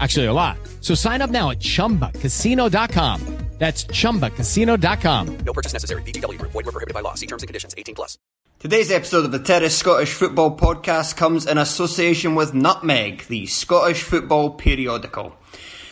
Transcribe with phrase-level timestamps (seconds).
[0.00, 0.56] Actually, a lot.
[0.80, 3.38] So sign up now at chumbacasino.com.
[3.58, 5.38] That's chumbacasino.com.
[5.38, 6.02] No purchase necessary.
[6.02, 6.52] VGW Group.
[6.52, 7.14] Void were prohibited by law.
[7.14, 7.74] See terms and conditions.
[7.76, 8.16] 18 plus.
[8.60, 14.02] Today's episode of the Terrace Scottish Football Podcast comes in association with Nutmeg, the Scottish
[14.02, 15.36] football periodical.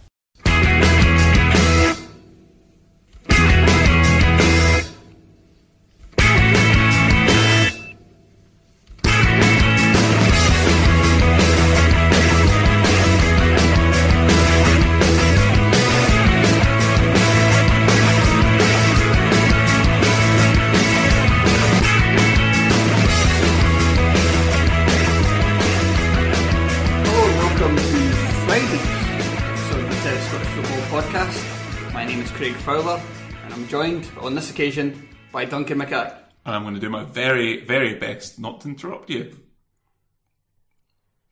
[33.76, 36.10] joined on this occasion by Duncan McKay.
[36.46, 39.36] and I'm going to do my very, very best not to interrupt you.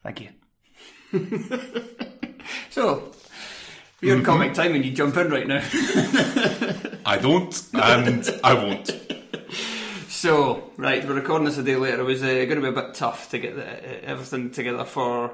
[0.03, 0.29] Thank you.
[2.71, 3.13] so,
[4.03, 5.63] you're in comic time and you jump in right now.
[7.07, 8.91] I don't, and I won't.
[10.09, 12.01] So, right, we're recording this a day later.
[12.01, 14.85] It was uh, going to be a bit tough to get the, uh, everything together
[14.85, 15.33] for.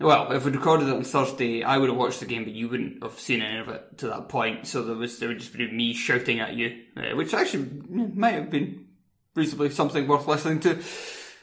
[0.00, 2.68] Well, if we recorded it on Thursday, I would have watched the game, but you
[2.68, 4.66] wouldn't have seen any of it to that point.
[4.66, 8.34] So there was there would just be me shouting at you, uh, which actually might
[8.34, 8.86] have been
[9.34, 10.80] reasonably something worth listening to.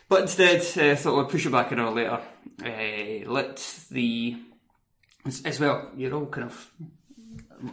[0.08, 2.22] But instead, uh, I thought we'd push it back an hour later.
[2.64, 3.58] Uh, let
[3.92, 4.38] the
[5.26, 5.92] as, as well.
[5.98, 6.72] You're all kind of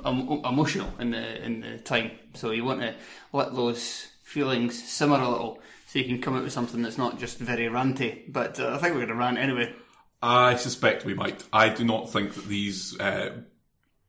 [0.05, 2.95] em- emotional in the in the time, so you want to
[3.33, 7.21] let those feelings simmer a little, so you can come up with something that's not
[7.21, 8.33] just very ranty.
[8.33, 9.73] But uh, I think we're going to rant anyway.
[10.23, 11.43] I suspect we might.
[11.53, 13.41] I do not think that these uh,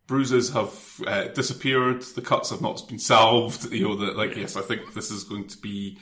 [0.06, 2.04] bruises have uh, disappeared.
[2.04, 3.72] The cuts have not been salved.
[3.74, 5.98] You know, that like yes, I think this is going to be.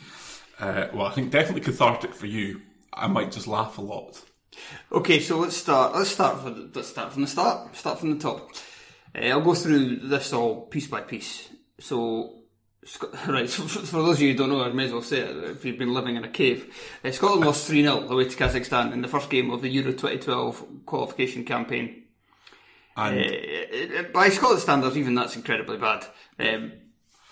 [0.60, 2.62] Uh, well, I think definitely cathartic for you.
[2.94, 4.22] I might just laugh a lot.
[4.92, 5.96] Okay, so let's start.
[5.96, 6.42] Let's start.
[6.42, 7.76] From, let's start from the start.
[7.76, 8.52] Start from the top.
[9.16, 11.50] Uh, I'll go through this all piece by piece.
[11.80, 12.41] So,
[12.84, 13.50] Sc- right.
[13.50, 15.66] So for those of you who don't know, I may as well say it if
[15.66, 16.74] you've been living in a cave.
[17.04, 19.92] Uh, Scotland lost three 0 away to Kazakhstan in the first game of the Euro
[19.92, 22.04] 2012 qualification campaign.
[22.98, 26.06] And Uh, by Scotland standards, even that's incredibly bad.
[26.40, 26.72] Um,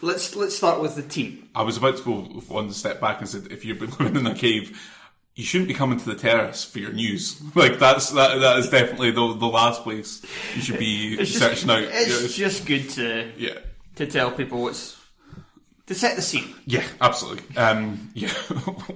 [0.02, 1.50] let's let's start with the team.
[1.56, 4.28] I was about to go one step back and said, if you've been living in
[4.28, 4.80] a cave,
[5.36, 7.42] you shouldn't be coming to the terrace for your news.
[7.56, 10.22] Like that's that that is definitely the the last place
[10.56, 11.82] you should be It's just, out.
[11.84, 13.58] it's yeah, just good to yeah.
[13.96, 14.99] to tell people what's
[15.90, 16.54] to set the scene.
[16.68, 17.58] Yeah, absolutely.
[17.58, 18.32] Um, yeah,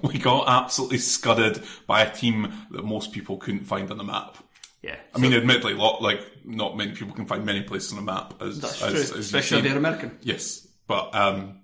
[0.03, 4.37] we got absolutely scudded by a team that most people couldn't find on the map.
[4.84, 8.03] Yeah, I mean, admittedly, lot like not many people can find many places on a
[8.03, 10.19] map as that's as, true, as especially they're American.
[10.22, 11.61] Yes, but um,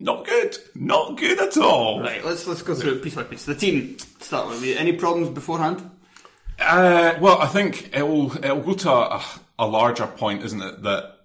[0.00, 2.00] not good, not good at all.
[2.00, 3.44] Right, let's let's go through it piece by piece.
[3.44, 4.64] The team start with.
[4.76, 5.88] Any problems beforehand?
[6.58, 9.24] Uh, well, I think it will it will go to a,
[9.60, 10.82] a larger point, isn't it?
[10.82, 11.15] That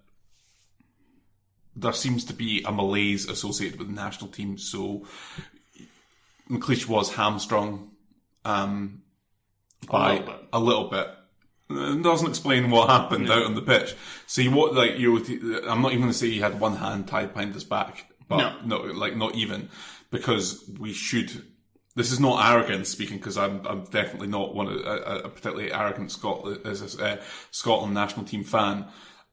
[1.76, 4.58] there seems to be a malaise associated with the national team.
[4.58, 5.06] So
[6.50, 7.92] McLeish was hamstrung
[8.46, 9.04] um,
[9.90, 10.48] by little bit.
[10.54, 11.08] a little bit.
[11.70, 13.96] It doesn't explain what happened out on the pitch.
[14.28, 15.18] So you what like you?
[15.68, 18.38] I'm not even going to say he had one hand tied behind his back, but
[18.66, 18.80] No.
[18.80, 19.70] no, like not even
[20.10, 21.46] because we should
[21.96, 25.72] this is not arrogance speaking because I'm I'm definitely not one of, a, a particularly
[25.72, 27.18] arrogant Scotland as a uh,
[27.52, 28.88] Scotland national team fan,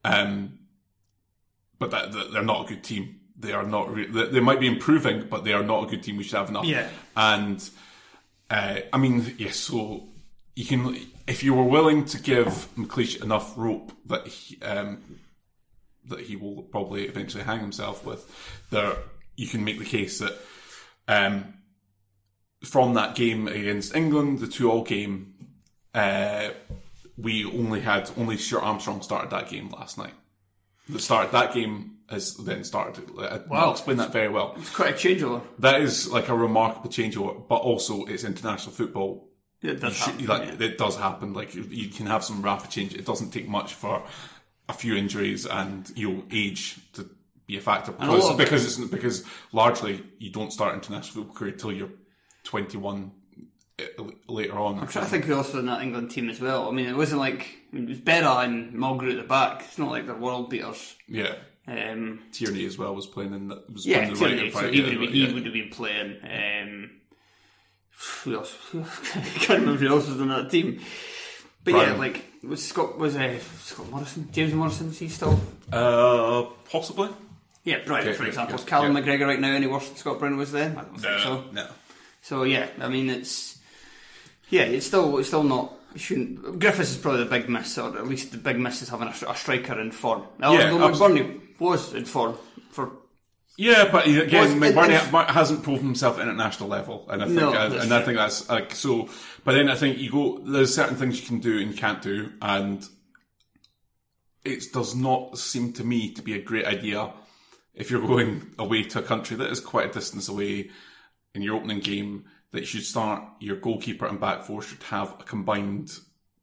[0.05, 0.59] um,
[1.79, 3.15] but that, that they're not a good team.
[3.37, 3.93] They are not.
[3.93, 6.17] Re- they, they might be improving, but they are not a good team.
[6.17, 6.65] We should have enough.
[6.65, 6.89] Yeah.
[7.15, 7.67] And
[8.49, 9.55] uh, I mean, yes.
[9.55, 10.09] so
[10.55, 15.19] you can, if you were willing to give McLeish enough rope that he, um,
[16.05, 18.29] that he will probably eventually hang himself with,
[18.71, 18.97] there
[19.37, 20.33] you can make the case that
[21.07, 21.53] um,
[22.63, 25.33] from that game against England, the two-all game,
[25.93, 26.49] uh,
[27.17, 30.13] we only had only Stuart Armstrong started that game last night.
[30.89, 33.09] The start that game has then started.
[33.17, 34.55] Uh, I'll explain that very well.
[34.57, 35.41] It's quite a changeover.
[35.59, 39.29] That is like a remarkable changeover, but also it's international football.
[39.61, 40.67] It does should- happen, like yeah.
[40.67, 41.33] it does happen.
[41.33, 42.95] Like you- can have some rapid change.
[42.95, 44.03] It doesn't take much for
[44.67, 47.09] a few injuries and you know age to
[47.47, 51.71] be a factor because because it's because largely you don't start international football career till
[51.71, 51.89] you're
[52.43, 53.18] 21 uh,
[54.27, 54.79] later on.
[54.79, 56.67] I'm trying to think who else was in that England team as well.
[56.67, 59.61] I mean, it wasn't like I mean, it was Berra and Mulgrew at the back.
[59.63, 60.95] It's not like they're world beaters.
[61.07, 61.35] Yeah,
[61.67, 64.81] Um, Tierney as well was playing in the was yeah, playing the right so he,
[64.81, 65.33] would have, right, he yeah.
[65.33, 66.17] would have been playing.
[66.23, 66.89] Um,
[68.23, 68.55] who else?
[68.73, 70.79] I can't remember who else was on that team.
[71.63, 74.89] But yeah, like was Scott was uh, Scott Morrison, James Morrison?
[74.89, 75.39] Is he still?
[75.71, 77.09] Uh, possibly.
[77.65, 78.01] Yeah, right.
[78.07, 78.93] Okay, for example, yeah, is Callum.
[78.95, 80.77] McGregor right now any worse than Scott Brown was then?
[80.77, 81.43] I don't think so.
[81.51, 81.67] no.
[82.21, 83.58] So yeah, I mean it's
[84.49, 85.73] yeah, it's still it's still not.
[85.95, 89.07] Shouldn't Griffiths is probably the big miss, or at least the big miss is having
[89.07, 90.23] a, a striker in form.
[90.37, 90.91] Now, Yeah, although.
[90.91, 92.37] McBurnie was in form
[92.69, 92.91] for
[93.57, 97.51] Yeah, but again, it- McBurnie hasn't proven himself at international level, and I think, No,
[97.53, 99.09] uh, that's and I think that's like so.
[99.43, 100.37] But then I think you go.
[100.39, 102.87] There's certain things you can do and you can't do, and
[104.45, 107.11] it does not seem to me to be a great idea
[107.73, 110.69] if you're going away to a country that is quite a distance away
[111.33, 112.25] in your opening game.
[112.51, 115.91] That you should start your goalkeeper and back four should have a combined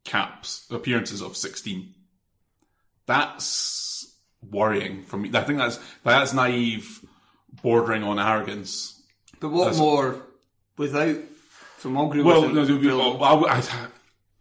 [0.05, 1.95] caps appearances of 16.
[3.07, 5.31] That's worrying for me.
[5.35, 7.05] I think that's that's naive,
[7.63, 9.03] bordering on arrogance.
[9.41, 10.23] But what That's- more
[10.77, 11.17] without
[11.79, 13.19] so Mulgrew Well, no, there would be- available.
[13.19, 13.69] well, I, I'd-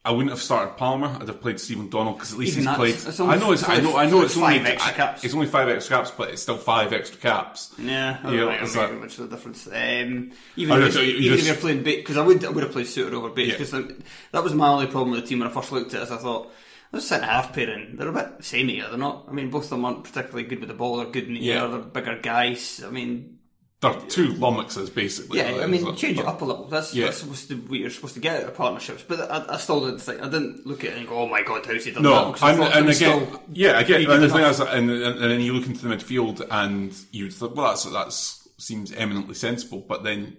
[0.05, 1.17] I wouldn't have started Palmer.
[1.19, 2.93] I'd have played Stephen O'Donnell because at least Even he's played.
[2.95, 4.13] it's I know, it's, I know, I know.
[4.17, 5.23] only It's only five extra I- caps.
[5.23, 7.73] It's only five extra caps, but it's still five extra caps.
[7.79, 9.65] Yeah, I Yeah, don't know it's how much of a difference.
[9.67, 12.49] Um, even if, know, you even if just- you're playing Bates, because I would I
[12.49, 13.57] would have played Souttar over Bates Yeah.
[13.57, 13.97] because
[14.31, 16.11] that was my only problem with the team when I first looked at it.
[16.11, 16.53] I thought
[16.91, 19.25] those centre half pairing they're a bit samey, are they not?
[19.27, 20.97] I mean, both of them aren't particularly good with the ball.
[20.97, 21.63] They're good in the Yeah.
[21.63, 21.67] air.
[21.67, 22.83] They're bigger guys.
[22.85, 23.34] I mean,
[23.81, 25.39] They're two lummoxes basically.
[25.39, 26.65] yeah, I mean, Like, change it up a little.
[26.65, 27.05] That's, Yeah.
[27.05, 29.03] that's supposed to what you're supposed to get out of partnerships.
[29.07, 31.43] But I, I still didn't think I didn't look at it and go, "Oh my
[31.43, 34.41] god, how's he done that?" No, and, and again, still yeah, again, And the thing
[34.45, 37.83] is, and, and, and then you look into the midfield, and you think, well, that's
[37.83, 39.81] that's seems eminently sensible.
[39.87, 40.37] But then,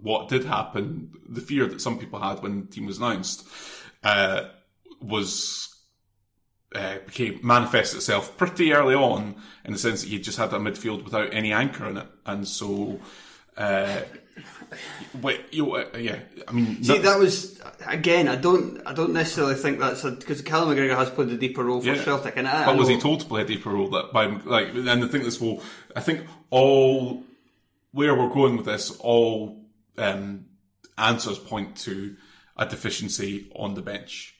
[0.00, 1.12] what did happen?
[1.28, 3.46] The fear that some people had when the team was announced
[4.02, 4.44] uh,
[5.02, 5.68] was
[6.74, 9.34] uh, became manifest itself pretty early on,
[9.64, 12.46] in the sense that you just had a midfield without any anchor in it, and
[12.46, 13.00] so.
[13.56, 14.00] Uh,
[15.20, 16.20] wait, you uh, yeah.
[16.48, 18.28] I mean, See, no- that was again.
[18.28, 18.80] I don't.
[18.86, 22.02] I don't necessarily think that's because Callum McGregor has played a deeper role for Yeah.
[22.02, 23.90] Celtic, and I, But I was he told to play a deeper role?
[23.90, 25.62] That by like, and I think this will.
[25.94, 27.22] I think all
[27.92, 29.64] where we're going with this, all
[29.98, 30.46] um,
[30.96, 32.16] answers point to
[32.56, 34.36] a deficiency on the bench,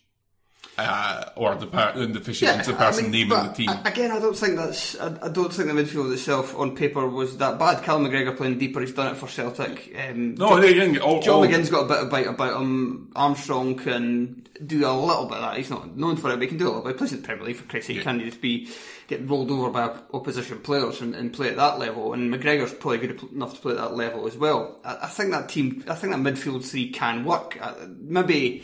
[0.85, 3.71] uh, or the, per- the deficiency of the person naming but the team.
[3.85, 4.99] Again, I don't think that's.
[4.99, 7.83] I, I don't think the midfield itself on paper was that bad.
[7.83, 9.95] Callum McGregor playing deeper, he's done it for Celtic.
[10.09, 10.95] Um, no, they didn't.
[10.95, 13.11] get- All, John all, McGinn's got a bit of bite about him.
[13.17, 15.57] Armstrong can do a little bit of that.
[15.57, 16.93] He's not known for it, but he can do a little bit.
[16.93, 17.97] He plays in the Premier League for Christ's sake.
[17.97, 18.69] He can't just be
[19.09, 22.13] get rolled over by opposition players and, and play at that level.
[22.13, 24.79] And McGregor's probably good enough to play at that level as well.
[24.85, 27.59] I, I think that team, I think that midfield three can work.
[27.61, 28.63] Uh, maybe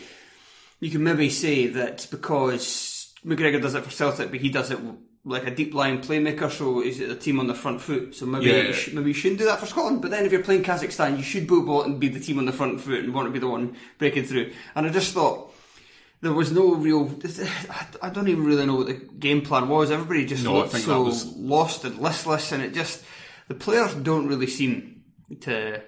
[0.79, 4.79] you can maybe say that because McGregor does it for Celtic, but he does it
[5.25, 8.15] like a deep line playmaker, so is it a team on the front foot?
[8.15, 8.67] So maybe Yeah.
[8.67, 10.01] you sh- maybe you shouldn't do that for Scotland.
[10.01, 12.53] But then if you're playing Kazakhstan, you should go and be the team on the
[12.53, 14.51] front foot and want to be the one breaking through.
[14.75, 15.53] And I just thought
[16.21, 17.11] there was no real.
[18.01, 19.91] I don't even really know what the game plan was.
[19.91, 23.03] Everybody just No, looked so was- lost and listless, and it just
[23.49, 25.01] the players don't really seem
[25.41, 25.81] to.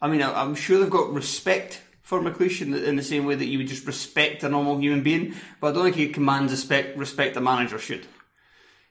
[0.00, 3.34] I mean, I'm sure they've got respect for McLeish in the, in the same way
[3.34, 6.52] that you would just respect a normal human being, but I don't think he commands
[6.52, 8.06] respect, respect a manager should.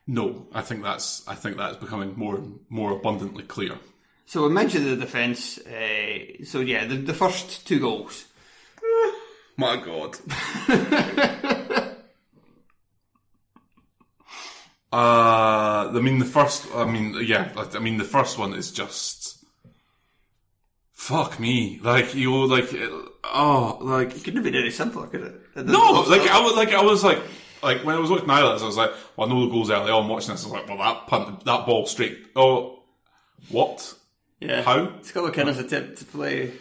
[0.06, 1.26] no, I think that's.
[1.26, 3.80] I think that's becoming more and more abundantly clear.
[4.26, 5.58] So we mentioned the defence.
[5.60, 8.26] Uh, so yeah, the, the first two goals.
[9.58, 10.18] My God.
[14.92, 16.68] uh, I mean, the first.
[16.76, 17.54] I mean, yeah.
[17.56, 19.35] I mean, the first one is just
[21.06, 22.90] fuck me, like you know, like uh,
[23.24, 25.66] oh, like it Couldn't have been any simpler, could it?
[25.66, 27.20] no, like I was like I was like
[27.62, 29.70] like when I was watching highlights, I was like, oh, well, I know the goals
[29.70, 30.08] early on.
[30.08, 32.28] Watching this, I was like, well, that punt, that ball straight.
[32.36, 32.80] Oh,
[33.50, 33.94] what?
[34.40, 34.64] yeah.
[34.64, 35.02] How?
[35.02, 36.52] Scott McKenna's attempt to play.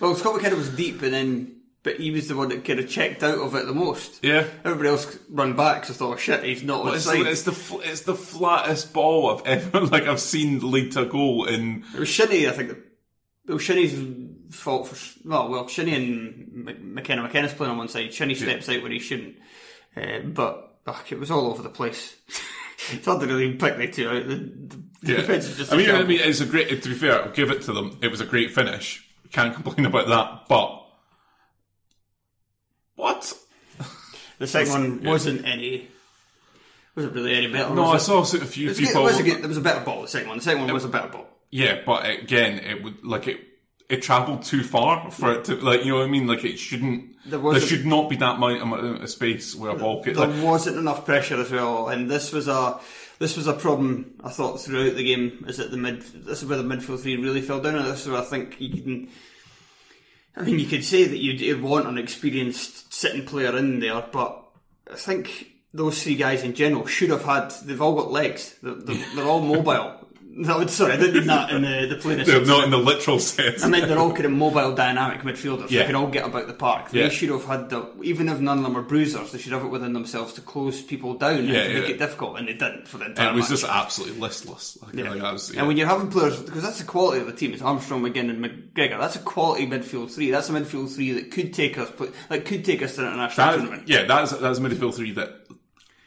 [0.00, 2.88] Well, Scott McKenna was deep, and then but he was the one that kind of
[2.88, 4.22] checked out of it the most.
[4.24, 4.46] Yeah.
[4.64, 7.26] Everybody else run back, so I thought, oh, shit, he's not it's, onside.
[7.26, 11.44] it's the it's the flattest ball I've ever like I've seen lead to a goal
[11.44, 11.84] in.
[11.94, 12.76] It was Shinnie, I think.
[13.50, 15.28] It was Shinnie's fault for.
[15.28, 17.22] Well, well, Shinnie and McKenna.
[17.22, 18.14] McKenna's playing on one side.
[18.14, 19.34] Shinnie steps out when he shouldn't.
[19.96, 22.14] Uh, but ugh, it was all over the place.
[22.92, 24.28] it's hard to really pick the two out.
[24.28, 25.16] The, the Yeah.
[25.16, 25.72] defense is just.
[25.72, 26.80] I a mean, I mean, it's a great.
[26.80, 27.98] To be fair, I'll give it to them.
[28.00, 29.04] It was a great finish.
[29.32, 30.42] Can't complain about that.
[30.48, 30.86] But
[32.94, 33.34] what?
[34.38, 35.10] the second one yeah.
[35.10, 35.88] wasn't any.
[36.94, 37.74] Wasn't really any better.
[37.74, 38.00] No, I it?
[38.00, 39.00] saw a few It was, a people.
[39.00, 40.02] it was a there was a better ball.
[40.02, 40.38] The second one.
[40.38, 41.26] The second one was a better ball.
[41.50, 43.40] Yeah, but again, it would like it.
[43.88, 46.26] It travelled too far for it to like you know what I mean.
[46.26, 47.16] Like it shouldn't.
[47.26, 50.16] There There, should not be that amount amount of space where a ball could.
[50.16, 52.78] There Like, wasn't enough pressure as well, and this was a
[53.18, 55.44] this was a problem I thought throughout the game.
[55.48, 56.02] Is that the mid?
[56.02, 58.60] This is where the midfield three really fell down, and this is where I think
[58.60, 59.08] you can.
[60.36, 64.04] I mean, you could say that you'd, you'd want an experienced sitting player in there,
[64.12, 64.42] but
[64.90, 67.50] I think those three guys in general should have had.
[67.64, 68.54] They've all got legs.
[68.62, 69.99] They're, they're, they're all mobile.
[70.32, 72.14] No, sorry, I didn't mean that in the the play.
[72.22, 73.64] they're not in the literal sense.
[73.64, 75.70] I mean, they're all kind of mobile, dynamic midfielders.
[75.70, 75.80] Yeah.
[75.80, 76.90] They can all get about the park.
[76.90, 77.08] They Yeah.
[77.08, 79.68] should have had the, even if none of them are bruisers, they should have it
[79.68, 82.86] within themselves to close people down Yeah, and to make it difficult, and they didn't
[82.86, 83.60] for the entire it was match.
[83.60, 84.78] just absolutely listless.
[84.82, 85.10] Like, Yeah.
[85.10, 87.60] like, was, And when you're having players, because that's the quality of the team, it's
[87.62, 88.98] Armstrong, McGinn, and McGregor.
[89.00, 90.30] That's a quality midfield three.
[90.30, 91.90] That's a midfield three that could take us,
[92.28, 93.82] that could take us to an international that, tournament.
[93.88, 95.44] yeah, that's that's a midfield three that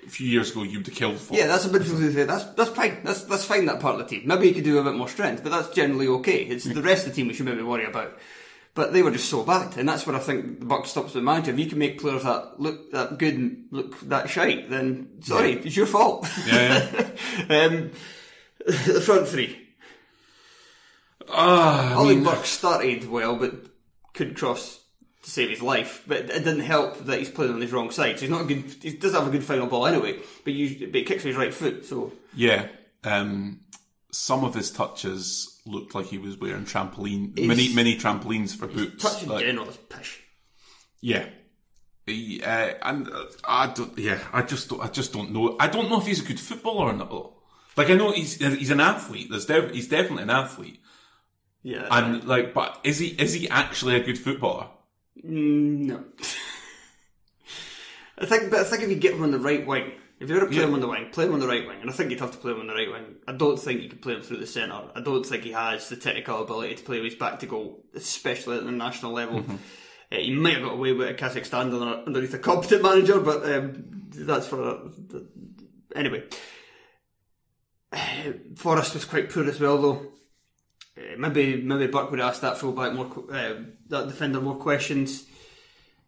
[0.06, 1.34] a few years ago you'd have killed for.
[1.34, 2.24] Yeah, that's a three.
[2.24, 3.00] That's that's fine.
[3.04, 3.66] That's that's fine.
[3.66, 4.28] That part of the team.
[4.28, 6.44] Maybe you could do a bit more strength, but that's generally okay.
[6.44, 8.18] It's the rest of the team we should maybe worry about.
[8.76, 11.22] But they were just so bad, and that's where I think the buck stops with
[11.22, 11.52] the manager.
[11.52, 15.54] If you can make players that look that good and look that shite, then sorry,
[15.54, 16.28] it's your fault.
[16.48, 16.80] Yeah,
[17.50, 17.92] um,
[18.66, 19.60] the front three.
[21.30, 23.54] Ah, I Ollie mean, Burke started well, but
[24.14, 24.83] couldn't cross
[25.24, 26.03] to save his life.
[26.08, 28.18] But it didn't help that he's playing on his wrong side.
[28.18, 28.63] So he's not a good.
[28.82, 30.20] He doesn't have a good final ball anyway.
[30.44, 31.86] But you, but he kicks with his right foot.
[31.86, 32.68] So yeah.
[33.03, 33.62] Um,
[34.12, 38.68] some of his touches looked like he was wearing trampoline, His- mini mini trampolines for
[38.68, 39.03] boots.
[39.03, 40.22] touch in Like, general is pish.
[41.01, 41.25] Yeah.
[42.06, 43.98] He, uh, and uh, I don't.
[43.98, 45.56] Yeah, I just don't, I just don't know.
[45.60, 47.32] I don't know if he's a good footballer or not.
[47.77, 49.30] Like I know he's he's an athlete.
[49.32, 50.80] There's def- he's definitely an athlete.
[51.63, 51.88] Yeah.
[51.89, 54.68] And like, but is he is he actually a good footballer?
[55.24, 56.03] Mm, no.
[58.17, 60.39] I think, but I think if you get him on the right wing, if you're
[60.39, 60.67] going to play Yeah.
[60.70, 62.32] him on the wing, play him on the right wing, and I think you'd have
[62.32, 63.15] to play him on the right wing.
[63.27, 64.82] I don't think you can play him through the centre.
[64.96, 67.84] I don't think he has the technical ability to play with his back to goal,
[67.96, 69.41] especially at the national level.
[69.41, 69.55] Mm-hmm.
[70.12, 73.43] Uh, he might have got away with it Kazakhstan under- underneath a competent manager, but
[73.51, 74.91] um, that's for
[75.96, 76.24] anyway.
[77.91, 77.98] Uh,
[78.55, 80.05] Forrest was quite poor as well, though.
[80.98, 83.54] Uh, maybe maybe Burke would ask that fullback more, uh,
[83.90, 85.26] that defender more questions.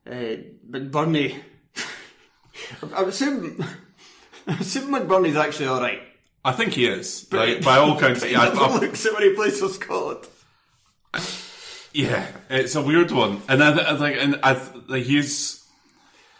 [0.09, 1.35] Uh, but Burnley,
[2.95, 3.63] I would assume,
[4.47, 6.01] I assume McBurnie's actually all right.
[6.43, 7.25] I think he is.
[7.33, 9.69] Like, by all accounts, He yeah, I- never I- looks at when he plays for
[9.69, 10.27] Scotland.
[11.93, 13.41] yeah, it's a weird one.
[13.47, 15.65] And I, I think, and I, like, he's,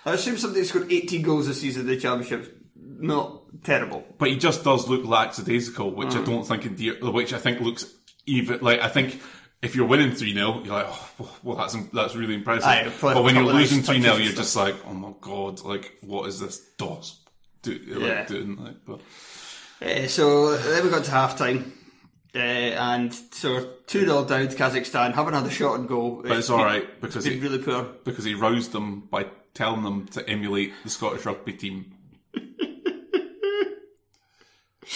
[0.06, 2.52] I assume somebody scored 18 goals this season in the championship.
[2.98, 4.06] Not terrible.
[4.18, 6.22] but he just does look lackadaisical, which Mm.
[6.22, 7.84] I don't think endear, which I think looks
[8.26, 9.22] even like I think.
[9.62, 12.68] If you're winning 3 0, you're like, oh, well, that's that's really impressive.
[12.68, 15.94] Aye, but when you're losing nice 3 0, you're just like, oh my god, like,
[16.02, 17.20] what is this DOS
[17.64, 18.26] do, like, Yeah.
[18.28, 18.64] doing?
[18.64, 19.00] Like, but,
[19.82, 21.74] Uh, so then we got to half time.
[22.36, 26.22] Uh, and so 2 0 down to Kazakhstan, haven't had a shot on goal.
[26.22, 27.84] but it's alright because Been he, really poor.
[28.04, 31.95] because he roused them by telling them to emulate the Scottish rugby team.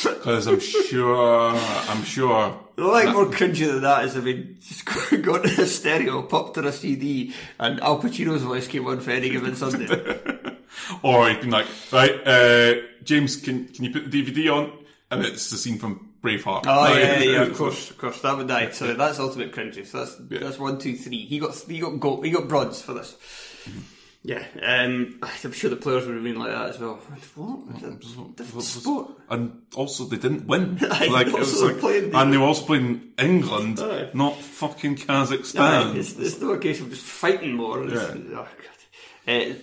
[0.04, 2.60] Because I'm sure, I'm sure.
[2.76, 4.86] The like more cringy than that is if he just
[5.22, 9.30] got a stereo, popped to a CD, and Al Pacino's voice came on for any
[9.30, 9.88] given Sunday.
[11.04, 14.72] Or he'd been like, right, uh, James, can can you put the DVD on?
[15.12, 16.66] And it's the scene from Braveheart.
[16.68, 18.70] Oh Like, yeah, yeah, of course, of course, that would die.
[18.70, 19.86] So that's ultimate cringy.
[19.86, 20.40] So that's Yeah.
[20.40, 21.26] that's one, two, three.
[21.26, 23.16] He got he got gold, he got bronze for this.
[24.22, 26.96] Yeah, um, I'm sure the players would have been like that as well.
[27.36, 27.60] What?
[27.94, 29.12] It's a different sport.
[29.30, 30.78] And also, they didn't win.
[30.82, 34.10] Like, it was like- the- and they were also playing England, Aye.
[34.14, 35.96] not fucking Kazakhstan.
[35.96, 37.82] it's, it's not a case of just fighting more.
[37.86, 38.14] Yeah.
[38.14, 38.48] oh,
[39.26, 39.28] God.
[39.28, 39.54] Uh,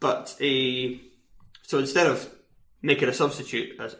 [0.00, 0.98] but uh,
[1.62, 2.28] so instead of
[2.82, 3.94] making a substitute, as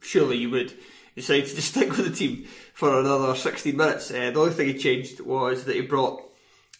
[0.00, 0.72] surely you would,
[1.16, 2.46] decide to just stick with the team.
[2.74, 4.10] for another 16 minutes.
[4.12, 6.22] Uh, the only thing he changed was that he brought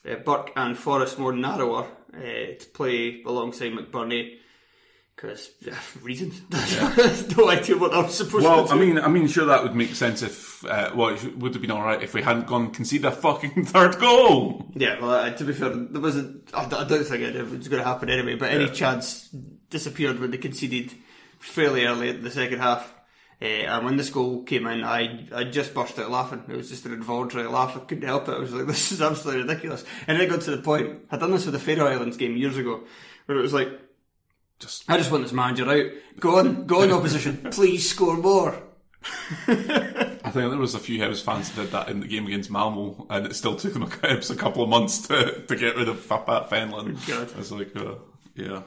[0.09, 2.21] uh, Burke and Forrest more narrower uh,
[2.59, 4.37] to play alongside McBurnie
[5.15, 6.41] because yeah, reasons.
[7.37, 9.95] no idea what I'm supposed Well, to I mean, I mean, sure that would make
[9.95, 13.05] sense if uh, well, it would have been all right if we hadn't gone concede
[13.05, 14.71] a fucking third goal.
[14.75, 16.51] Yeah, well, uh, to be fair, there wasn't.
[16.55, 18.37] I, I don't think it was going to happen anyway.
[18.37, 18.73] But any Yeah.
[18.73, 19.29] chance
[19.71, 20.93] disappeared when they conceded
[21.39, 22.93] fairly early in the second half.
[23.43, 26.45] Uh, and when this goal came in, I I just burst out laughing.
[26.49, 27.77] It was just an involuntary laugh.
[27.77, 28.37] I couldn't help it.
[28.37, 31.07] I was like, "This is absolutely ridiculous." And then it got to the point.
[31.11, 32.85] I'd done this with the Faroe Islands game years ago,
[33.27, 33.69] where it was like,
[34.61, 35.91] Just "I just want this manager out.
[36.21, 37.39] Go on, go on, opposition.
[37.51, 38.63] Please score more."
[39.49, 42.49] I think there was a few Hibs fans that did that in the game against
[42.49, 45.75] Malmo, and it still took them a, Hibs a couple of months to, to get
[45.77, 47.05] rid of Fapat Fenlon.
[47.09, 47.33] God.
[47.35, 47.97] I was like, uh,
[48.37, 48.63] yeah.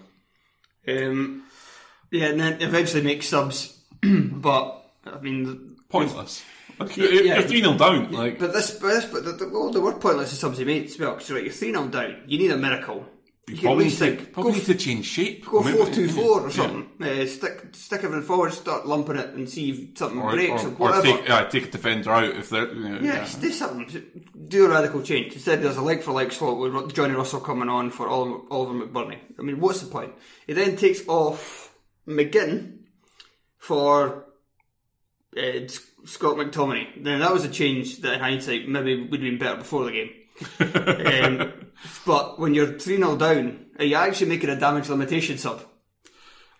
[0.86, 1.44] Um,
[2.12, 3.75] yeah, and then eventually make subs,
[4.32, 6.44] but I mean, Pointless.
[6.80, 7.42] Like, Yeah, you're yeah.
[7.42, 8.12] 3 0 down.
[8.12, 10.66] Like, But this, but this, but the, the, well, the word pointless is subs he
[10.66, 11.14] made as well.
[11.14, 12.24] Because right, you're three 0 down.
[12.28, 13.06] You need a miracle.
[13.48, 15.46] You can at probably, least need to, probably go, need to change shape.
[15.46, 16.56] go Maybe- four two four or yeah.
[16.56, 16.90] something.
[17.00, 20.68] Uh, stick stick everything forward, start lumping it, and see if something Or, breaks or,
[20.70, 21.04] or, or whatever.
[21.04, 22.74] take, yeah, take a defender out if they're.
[22.74, 24.04] You know, yeah, just do something.
[24.48, 25.34] Do a radical change.
[25.34, 28.88] Instead, there's a like for like slot with Johnny Russell coming on for Oliver, Oliver
[28.88, 29.20] McBurnie.
[29.38, 30.14] I mean, what's the point?
[30.48, 31.72] He then takes off
[32.08, 32.75] McGinn
[33.66, 34.26] for
[35.36, 35.68] uh,
[36.06, 37.02] Scott McTominay.
[37.02, 39.92] Now that was a change that, in hindsight, maybe would have been better before the
[39.92, 40.12] game.
[41.24, 41.54] um,
[42.06, 45.66] but when you're three 0 down, are you actually making a damage limitation sub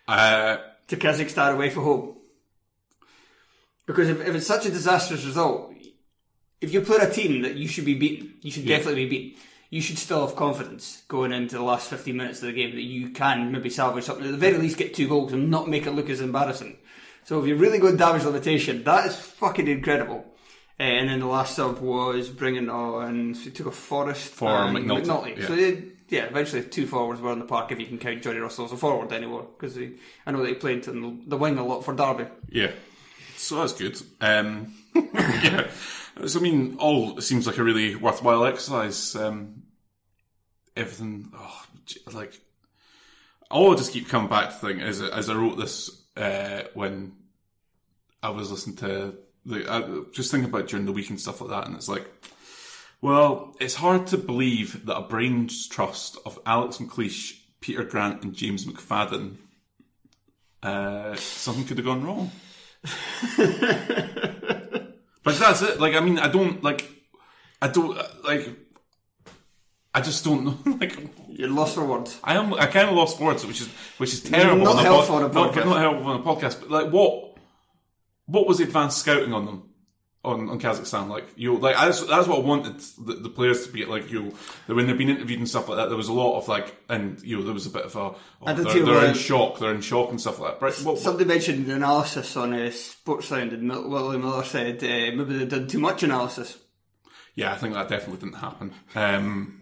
[0.08, 0.56] Uh,
[0.88, 2.16] to Kazakhstan away from home?
[3.86, 5.72] Because if, if it's such a disastrous result,
[6.60, 9.42] if you put a team that you should be beaten, you should definitely be beaten.
[9.70, 12.82] You should still have confidence going into the last 15 minutes of the game that
[12.82, 14.24] you can maybe salvage something.
[14.24, 16.78] At the very least, get two goals and not make it look as embarrassing.
[17.26, 20.24] So if you're really going damage limitation, that is fucking incredible.
[20.78, 24.48] Uh, and then the last sub was bringing on, so he took a Forrest For
[24.48, 25.46] and McNulty, yeah.
[25.48, 28.38] So they, yeah, eventually two forwards were in the park if you can count Johnny
[28.38, 29.44] Russell as a forward anymore.
[29.58, 32.26] Because I know that he played in the wing a lot for Derby.
[32.48, 32.70] Yeah.
[33.34, 34.00] So that's good.
[34.20, 35.66] Um, yeah.
[36.26, 39.16] So, I mean, all seems like a really worthwhile exercise.
[39.16, 39.64] Um,
[40.76, 41.64] everything, oh,
[42.12, 42.40] like,
[43.50, 47.12] all I just keep coming back to thing is, as I wrote this uh, when
[48.22, 51.50] I was listening to the, I, just thinking about during the week and stuff like
[51.50, 52.06] that, and it's like,
[53.00, 58.34] well, it's hard to believe that a brains trust of Alex McLeish, Peter Grant, and
[58.34, 59.36] James McFadden,
[60.62, 62.30] uh, something could have gone wrong.
[65.26, 65.80] But that's it.
[65.80, 66.88] Like, I mean, I don't like,
[67.60, 68.48] I don't like,
[69.96, 70.76] I just don't know.
[70.80, 70.94] Like,
[71.30, 72.20] You're lost for words.
[72.22, 74.64] I am, I kind of lost words, which is which is terrible.
[74.64, 75.64] Not on helpful on a Not, podcast.
[75.64, 76.60] not helpful on a podcast.
[76.60, 77.38] But like, what,
[78.26, 79.62] what was the advanced scouting on them?
[80.24, 83.72] On, on Kazakhstan, like you, like that's that's what I wanted the, the players to
[83.72, 84.10] be like.
[84.10, 84.34] You,
[84.66, 87.22] when they've been interviewed and stuff like that, there was a lot of like, and
[87.22, 89.80] you know, there was a bit of a, oh, they're, they're in shock, they're in
[89.82, 90.64] shock and stuff like that.
[90.66, 95.14] Right, what, what, Somebody mentioned analysis on uh, Sports Sound, and Willie Miller said uh,
[95.16, 96.58] maybe they did too much analysis.
[97.36, 98.72] yeah, I think that definitely didn't happen.
[98.96, 99.60] Um,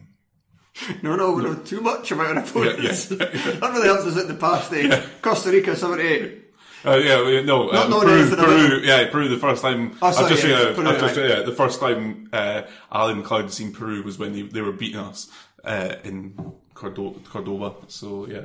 [1.03, 2.83] No, no, we know too much about an opponent.
[2.83, 3.17] Yeah, yeah.
[3.61, 4.73] that really helped us in the past.
[4.73, 5.03] Eh?
[5.23, 6.41] Costa Rica 78.
[6.87, 9.29] Uh, yeah, no, Not uh, knowing Peru, anything about Peru, yeah, Peru.
[9.29, 11.29] The first time, Oh, sorry, I've just, yeah, yeah, Peru, I've just, right.
[11.31, 14.73] yeah, the first time uh, Ally MacLeod had seen Peru was when they, they were
[14.73, 15.31] beating us
[15.65, 16.35] uh, in
[16.75, 17.75] Cordo- Cordoba.
[17.89, 18.45] So yeah,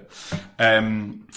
[0.60, 1.28] um,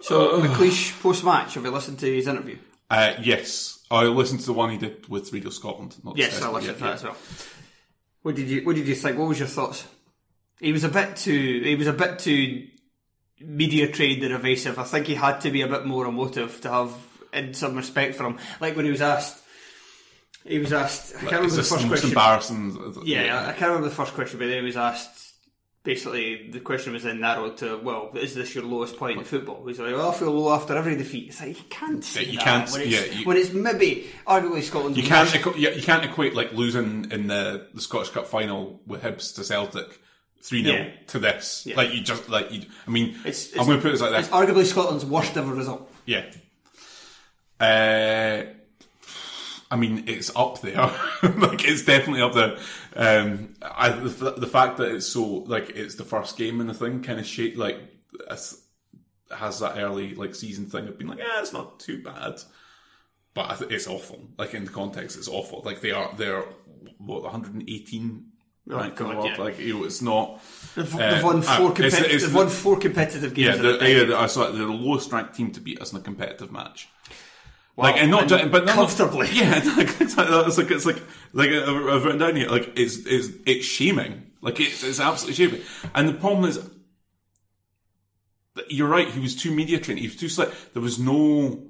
[0.00, 2.58] So, McLeish post match, have you listened to his interview?
[2.90, 5.96] uh, yes, I listened to the one he did with Radio Scotland.
[6.04, 6.94] Not Yes, I listened yeah, to that yeah.
[6.94, 7.16] as well.
[8.26, 9.16] What did you What did you think?
[9.16, 9.86] What was your thoughts?
[10.58, 11.62] He was a bit too.
[11.64, 12.66] He was a bit too
[13.38, 14.80] media trained and evasive.
[14.80, 16.92] I think he had to be a bit more emotive to have
[17.32, 18.38] in some respect for him.
[18.60, 19.44] Like when he was asked,
[20.44, 21.14] he was asked.
[21.14, 22.08] I can't remember the first question.
[22.08, 23.02] embarrassing.
[23.04, 25.25] Yeah, I can't remember the first question, but then he was asked.
[25.86, 29.64] Basically, the question was then narrowed to, "Well, is this your lowest point in football?"
[29.66, 32.32] He's like, "Well, I feel low after every defeat." It's like you can't say you
[32.38, 35.82] that can't- when it's, yeah, you- when it's maybe arguably Scotland's You can't, equ- you
[35.82, 40.00] can't equate like losing in the, the Scottish Cup final with Hibs to Celtic
[40.42, 40.90] three 0 Yeah.
[41.06, 41.62] to this.
[41.64, 41.76] Yeah.
[41.76, 42.62] Like you just like you.
[42.86, 45.88] I mean, It's- I'm going to put it like It's arguably Scotland's worst ever result.
[46.04, 46.24] Yeah.
[47.60, 48.42] Uh,
[49.70, 50.76] I mean, it's up there.
[51.22, 52.56] like, it's definitely up there.
[52.94, 56.74] Um, I, the, the fact that it's so like it's the first game in the
[56.74, 57.78] thing kind of shape like
[59.36, 62.40] has that early like season thing of being like, yeah, it's not too bad,
[63.34, 64.20] but th- it's awful.
[64.38, 65.62] Like in the context, it's awful.
[65.64, 66.44] Like they are they're
[66.98, 68.24] what 118
[68.68, 69.26] Oh, God, world.
[69.26, 69.36] yeah.
[69.40, 70.40] Like you know, it's not.
[70.74, 71.70] They've, Uh, they've won uh, four.
[71.72, 73.56] it's- competi- it's they've won four competitive games.
[73.56, 76.88] Yeah, they're, yeah, they're the lowest ranked team to beat us in a competitive match.
[77.76, 79.28] Like and not, and but not comfortably.
[79.32, 82.48] Yeah, like, it's like it's like it's like like uh, I've written down here.
[82.48, 84.30] Like it's it's it's shaming.
[84.40, 85.62] Like it's it's absolutely shaming.
[85.94, 86.58] And the problem is,
[88.54, 89.08] that you're right.
[89.08, 90.00] He was too media trained.
[90.00, 90.50] He was too slick.
[90.72, 91.62] There was no.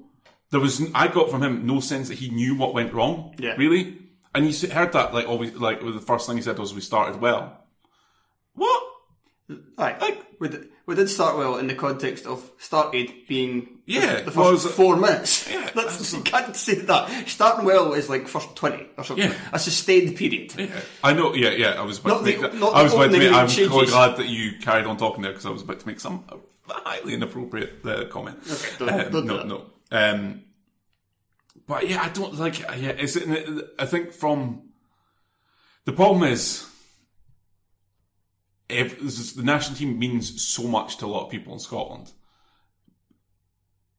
[0.51, 0.81] There was.
[0.95, 3.35] I got from him no sense that he knew what went wrong.
[3.37, 3.55] Yeah.
[3.57, 3.97] Really.
[4.33, 7.19] And you heard that like always like the first thing he said was we started
[7.19, 7.65] well.
[8.53, 8.83] What?
[9.77, 9.99] Right.
[9.99, 14.31] Like- with we did start well in the context of started being Yeah, the, the
[14.31, 15.47] first it's- four minutes.
[15.47, 17.27] Yeah, That's, you can't say that.
[17.27, 19.29] Starting well is like first 20 or something.
[19.29, 19.35] Yeah.
[19.53, 20.55] A sustained period.
[20.57, 21.33] Yeah, I know.
[21.35, 21.73] Yeah, yeah.
[21.79, 22.63] I was about Not to the- make that.
[22.63, 23.31] I was about to make.
[23.31, 23.69] I'm changes.
[23.71, 26.23] quite glad that you carried on talking there because I was about to make some
[26.67, 28.39] highly inappropriate uh, comment.
[28.49, 29.65] Okay, don't- Um, don't do no, no.
[29.91, 30.41] Um,
[31.67, 32.59] but yeah, I don't like.
[32.59, 33.17] Yeah, it's.
[33.77, 34.69] I think from
[35.85, 36.65] the problem is.
[38.69, 38.99] If
[39.35, 42.11] the national team means so much to a lot of people in Scotland,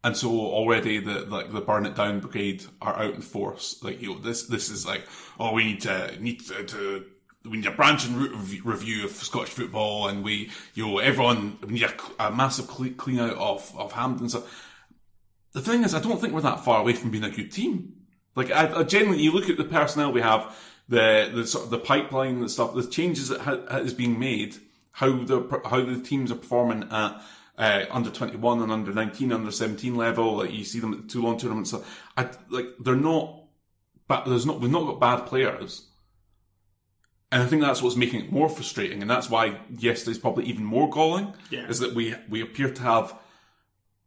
[0.04, 3.82] and so already the like the burn it down brigade are out in force.
[3.82, 5.06] Like you know, this this is like
[5.40, 7.04] oh we need to need to, to
[7.44, 11.58] we need a branch and root review of Scottish football, and we you know everyone
[11.62, 14.28] we need a, a massive clean out of of Hampden.
[14.28, 14.44] So
[15.52, 17.94] the thing is, I don't think we're that far away from being a good team.
[18.36, 20.56] Like I, I you look at the personnel we have,
[20.88, 24.56] the the sort of the pipeline, the stuff, the changes that ha- is being made,
[24.92, 27.22] how the how the teams are performing at
[27.58, 30.38] uh, under twenty one and under nineteen, under seventeen level.
[30.38, 31.70] Like you see them at the two long tournaments.
[31.70, 31.84] So
[32.16, 33.44] I like they're not,
[34.06, 35.84] but there's not we've not got bad players.
[37.30, 40.64] And I think that's what's making it more frustrating, and that's why yesterday's probably even
[40.64, 41.34] more galling.
[41.50, 41.68] Yeah.
[41.68, 43.14] Is that we we appear to have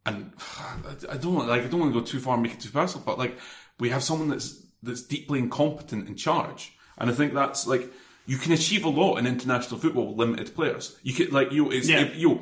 [0.06, 0.32] and
[1.08, 3.04] I don't like I don't want to go too far and make it too personal,
[3.04, 3.38] but like
[3.78, 7.90] we have someone that's that's deeply incompetent in charge, and I think that's like
[8.26, 10.96] you can achieve a lot in international football with limited players.
[11.02, 12.10] You could like you it's Yeah.
[12.14, 12.40] you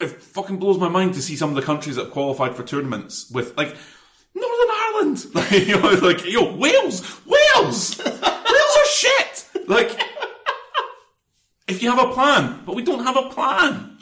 [0.00, 2.62] it fucking blows my mind to see some of the countries that have qualified for
[2.62, 3.74] tournaments with like
[4.34, 9.44] Northern Ireland, like you know, like yo Wales, Wales, Wales are shit.
[9.66, 9.98] Like
[11.66, 13.98] if you have a plan, but we don't have a plan.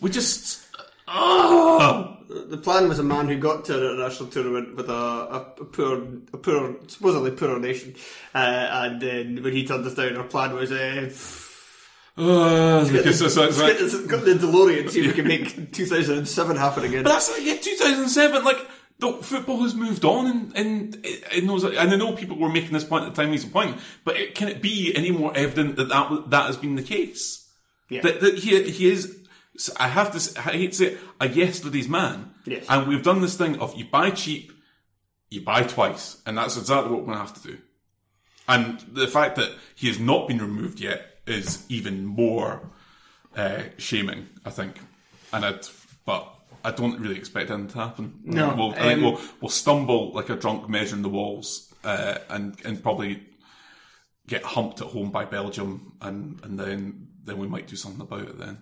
[0.00, 0.64] We just.
[1.10, 2.14] Oh.
[2.28, 5.64] The plan was a man who got to an international tournament with a, a, a
[5.64, 7.94] poor, a poor, supposedly poorer nation,
[8.34, 11.10] uh, and then when he turned us down, our plan was uh,
[12.18, 15.72] Uh, because it's, it's like, let's get the DeLorean and see if we can make
[15.72, 17.04] 2007 happen again.
[17.04, 18.44] but that's like yeah, 2007.
[18.44, 18.58] Like
[18.98, 22.72] the football has moved on, and and in those, and I know people were making
[22.72, 23.32] this point at the time.
[23.32, 26.56] He's a point, but it, can it be any more evident that that that has
[26.58, 27.48] been the case?
[27.88, 28.02] Yeah.
[28.02, 29.14] That that he he is.
[29.78, 30.40] I have to.
[30.40, 32.34] I hate to say it, a yesterday's man.
[32.44, 32.64] Yes.
[32.68, 34.52] And we've done this thing of you buy cheap,
[35.30, 37.58] you buy twice, and that's exactly what we're going to have to do.
[38.48, 42.70] And the fact that he has not been removed yet is even more
[43.36, 44.80] uh, shaming, I think.
[45.32, 45.66] And I'd,
[46.06, 46.32] but
[46.64, 48.20] I don't really expect anything to happen.
[48.24, 52.18] No, we'll, I think um, we'll we'll stumble like a drunk measuring the walls, uh,
[52.30, 53.22] and and probably
[54.26, 58.22] get humped at home by Belgium, and and then then we might do something about
[58.22, 58.58] it then.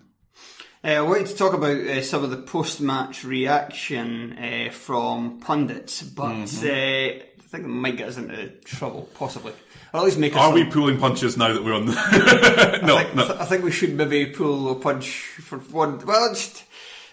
[0.87, 6.03] Uh, I wanted to talk about uh, some of the post-match reaction uh, from pundits,
[6.03, 6.67] but Mm-hmm.
[6.67, 9.53] uh, I think it might get us into trouble, possibly,
[9.93, 10.39] or at least make us.
[10.41, 11.87] Are we some- pulling punches now that we're on?
[11.87, 13.37] The no, I think, no.
[13.41, 15.09] I think we should maybe pull a punch
[15.41, 15.99] for one.
[16.07, 16.65] Well, just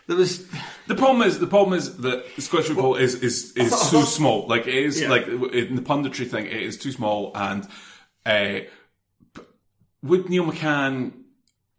[0.08, 0.46] there was.
[0.88, 4.08] The problem is the problem is that Scottish football is is is thought- so thought-
[4.08, 4.48] small.
[4.48, 5.10] Like it is Yeah.
[5.10, 7.32] like in the punditry thing, it is too small.
[7.36, 7.68] And
[8.26, 8.60] uh,
[10.04, 11.14] would Neil McCann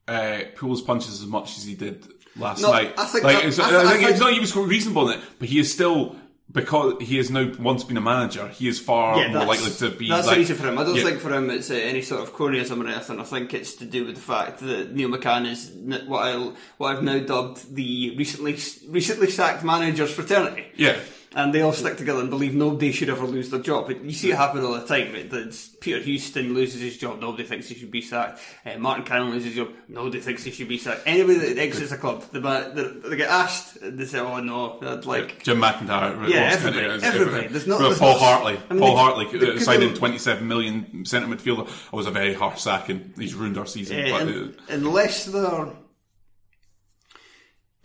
[0.08, 2.94] uh, pull his punches as much as he did last No, night?
[2.98, 4.54] I think like, that- it's, I I, th- I think think- it's not he was
[4.56, 6.16] reasonable in it, but he is still
[6.52, 8.46] because he has now once been a manager.
[8.48, 10.08] He is far Yeah, more likely to be.
[10.08, 10.78] that's like, easy for him.
[10.78, 11.02] I don't Yeah.
[11.04, 13.18] think for him it's uh, any sort of cronyism or anything.
[13.18, 15.72] I think it's to do with the fact that Neil McCann is
[16.06, 18.52] what I what I've now dubbed the recently
[18.88, 20.66] recently sacked managers fraternity.
[20.76, 20.96] Yeah.
[21.37, 23.88] And they all stick together and believe nobody should ever lose their job.
[23.88, 25.12] But you see it happen all the time.
[25.12, 25.29] Right?
[25.29, 28.40] That Peter Houston loses his job, nobody thinks he should be sacked.
[28.64, 31.03] Uh, Martin Canning loses his job, nobody thinks he should be sacked.
[31.07, 34.79] Anybody that exits a club, they, they, they get asked, and they say, "Oh no,"
[34.81, 37.47] I'd like Jim McIntyre, Yeah, Ross everybody, Kennedy, everybody.
[37.49, 38.61] There's not- there's Paul not- Hartley.
[38.70, 41.66] I mean, Paul the- Hartley the uh, signing 27 million centre midfielder.
[41.66, 43.99] It was a very harsh sack, and He's ruined our season.
[44.01, 45.68] Uh, but, uh, unless they're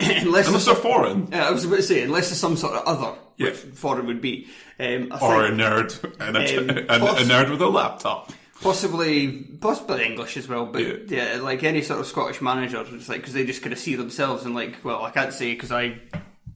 [0.00, 2.84] unless unless they're foreign yeah, I was about to say unless there's some sort of
[2.86, 3.46] other, Yeah.
[3.50, 4.46] which foreign would be,
[4.78, 8.32] um, or a nerd and a, Um, and a nerd with a laptop.
[8.60, 11.34] possibly possibly English as well, but Yeah.
[11.36, 13.94] yeah, like any sort of Scottish manager, it's like because they just kind of see
[13.96, 15.98] themselves and like, well, I can't say because I.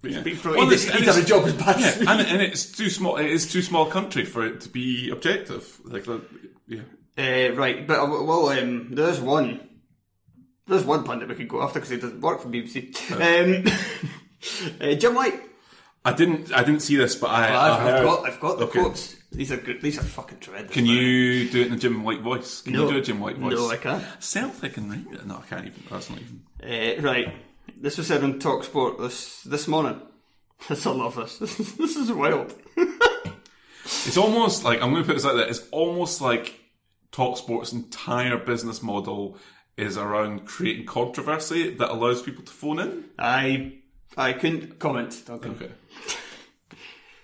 [0.02, 0.22] Yeah.
[0.22, 2.06] He Well, he's and a job as bad Yeah, as me.
[2.06, 3.16] and, and it's too small.
[3.16, 5.80] It is too small a country for it to be objective.
[5.84, 6.20] Like, that-
[6.68, 6.82] yeah.
[7.16, 9.60] Uh, right, but uh, well, um, there's one.
[10.66, 12.92] There's one pundit we could go after because he doesn't work for BBC.
[13.12, 13.64] Um,
[14.80, 15.40] uh, Jim White.
[16.04, 16.52] I didn't.
[16.52, 17.50] I didn't see this, but I.
[17.50, 18.80] Well, I've, I've got I've got the Okay.
[18.80, 19.16] quotes.
[19.32, 19.80] These are good.
[19.80, 20.72] These are fucking tremendous.
[20.74, 22.60] Can you do it in a Jim White voice?
[22.62, 22.84] Can No.
[22.86, 23.54] you do a Jim White voice?
[23.54, 24.04] No, I can't.
[24.20, 25.24] Celtic and Rangers.
[25.24, 25.82] No, I can't even.
[25.90, 26.42] That's not even.
[26.62, 27.34] Uh, right.
[27.80, 30.00] This was said on Talksport this this morning.
[30.70, 31.38] I love this.
[31.38, 32.54] this is wild.
[34.06, 35.48] It's almost like I'm going to put this like that.
[35.50, 36.58] It's almost like
[37.12, 39.36] Talksport's entire business model
[39.76, 43.04] is around creating controversy that allows people to phone in.
[43.18, 43.80] I
[44.16, 45.22] I couldn't comment.
[45.26, 45.52] Duncan.
[45.52, 45.70] Okay.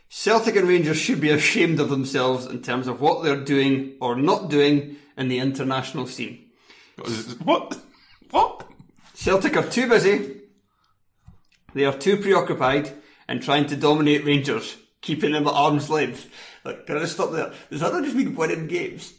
[0.08, 4.16] Celtic and Rangers should be ashamed of themselves in terms of what they're doing or
[4.16, 6.46] not doing in the international scene.
[7.44, 7.78] What?
[8.30, 8.68] What?
[9.14, 10.40] Celtic are too busy.
[11.74, 12.90] They are too preoccupied
[13.28, 16.28] in trying to dominate Rangers, keeping them at arm's length.
[16.64, 17.52] Look, can I just stop there?
[17.70, 19.14] Does that not just mean winning games?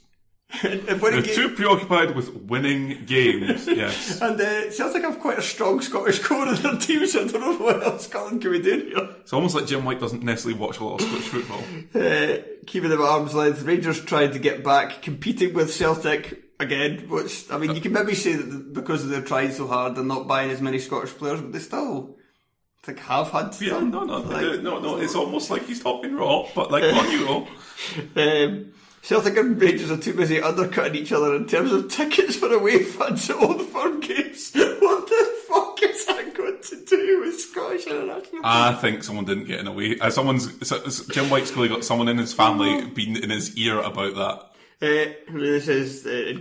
[0.63, 3.67] They're games- too preoccupied with winning games.
[3.81, 4.21] Yes.
[4.21, 7.41] And uh, Celtic have quite a strong Scottish core in their team, so I don't
[7.41, 9.09] know what else Scotland can be do here.
[9.21, 11.63] It's almost like Jim White doesn't necessarily watch a lot of Scottish football.
[12.01, 12.37] Uh,
[12.67, 13.63] keeping them at arm's length.
[13.63, 18.13] Rangers tried to get back, competing with Celtic again, which, I mean, you can maybe
[18.15, 21.51] say that because they're trying so hard, they're not buying as many Scottish players, but
[21.53, 22.17] they still,
[22.83, 23.89] think, have had Yeah, some.
[23.91, 24.97] no, no, Like, no, no.
[24.97, 27.47] It's almost like he's talking raw, but like on you all.
[28.15, 32.53] Um, Celtic and Rangers are too busy undercutting each other in terms of tickets for
[32.53, 34.51] away fans at Old Firm games.
[34.81, 38.41] What the fuck is that going to do with Scottish international?
[38.43, 39.97] I think someone didn't get in a way.
[39.99, 43.55] Uh, someone's so, so Jim White's clearly got someone in his family being in his
[43.57, 44.51] ear about that.
[44.81, 46.33] Uh, this is uh,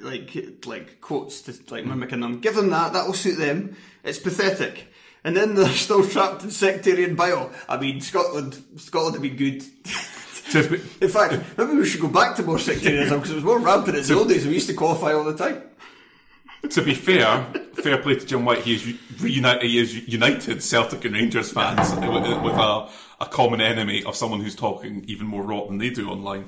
[0.00, 0.36] like
[0.66, 2.40] like quotes to like mimicking them.
[2.40, 2.92] Give them that.
[2.92, 3.76] That will suit them.
[4.04, 4.86] It's pathetic.
[5.24, 7.50] And then they're still trapped in sectarian bile.
[7.68, 9.64] I mean, Scotland, Scotland have been good.
[10.52, 13.58] Be- in fact, maybe we should go back to more sectarianism because it was more
[13.58, 14.46] rampant in the old days.
[14.46, 15.62] We used to qualify all the time.
[16.70, 18.62] to be fair, fair play to Jim White.
[18.62, 19.62] He is reunited.
[19.62, 22.88] He is united Celtic and Rangers fans with, with a,
[23.20, 26.46] a common enemy of someone who's talking even more rot than they do online.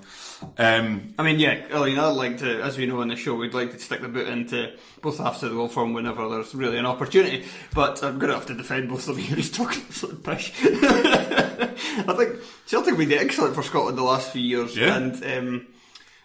[0.57, 3.35] Um, I mean, yeah, I mean, I'd like to, as we know on the show,
[3.35, 6.55] we'd like to stick the boot into both halves of the Old Firm whenever there's
[6.55, 7.45] really an opportunity.
[7.75, 9.35] But I'm going to have to defend both of you.
[9.37, 10.53] He's talking absolute pish.
[10.65, 14.97] I think Celtic have been excellent for Scotland the last few years, Yeah.
[14.97, 15.67] and um,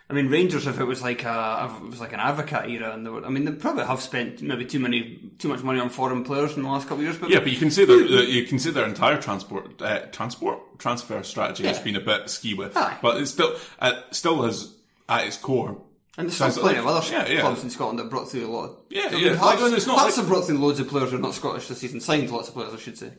[0.09, 0.67] I mean Rangers.
[0.67, 3.29] If it was like a, it was like an Advocaat era, and they were, I
[3.29, 6.63] mean, they probably have spent maybe too many, too much money on foreign players in
[6.63, 7.17] the last couple of years.
[7.17, 9.99] But yeah, but you can say that that you can say their entire transport uh,
[10.13, 12.97] transport transfer strategy has been a bit ski with, Aye.
[13.01, 14.73] but it still it still has
[15.09, 15.81] at its core.
[16.17, 17.41] And there's still plenty like- of other yeah, yeah.
[17.41, 18.85] clubs in Scotland that brought through a lot.
[18.89, 19.35] Yeah, I mean, yeah.
[19.35, 21.35] Hearts, Like, it's not Hearts like- have brought through loads of players who are not
[21.35, 21.99] Scottish this season.
[22.01, 23.11] Signed lots of players, I should say.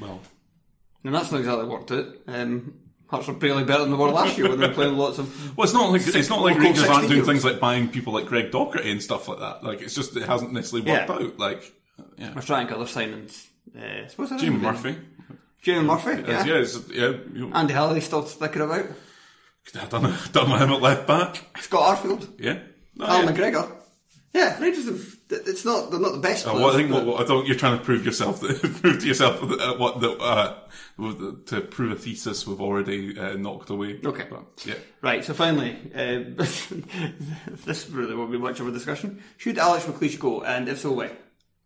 [0.00, 0.20] Well,
[1.04, 2.06] And that's not exactly worked out.
[2.26, 2.74] Um,
[3.08, 5.56] Hearts were barely better than they were last year when they were playing lots of.
[5.56, 8.26] well, it's not like it's not like Rangers aren't doing things like buying people like
[8.26, 9.64] Greg Docherty and stuff like that.
[9.64, 11.14] Like it's just it hasn't necessarily worked Yeah.
[11.16, 11.38] out.
[11.38, 11.72] Like
[12.18, 13.46] yeah, We're trying other signings.
[13.74, 15.06] Uh, I suppose that Jimmy hasn't been- Murphy.
[15.62, 16.44] Jamie Murphy, Yeah, yeah.
[16.44, 17.08] yeah, it's, yeah.
[17.32, 18.86] You know, Andy Halliday still sticking about.
[19.74, 21.44] I done done him at left back.
[21.60, 22.28] Scott Arfield.
[22.38, 22.58] Yeah.
[22.94, 23.50] No, Alan yeah.
[23.50, 23.72] McGregor.
[24.34, 25.16] Yeah, Rangers have.
[25.30, 25.90] It's not.
[25.90, 27.46] They're not the best Uh, well, I think what, what, I don't.
[27.46, 28.40] You're trying to prove yourself.
[28.82, 30.54] prove to yourself that, uh, what the, uh,
[31.46, 34.00] to prove a thesis we've already uh, knocked away.
[34.04, 34.26] Okay.
[34.28, 34.74] But, yeah.
[35.00, 36.34] Right, so finally, uh,
[37.64, 39.22] this really won't be much of a discussion.
[39.38, 41.10] Should Alex McLeish go, and if so, why?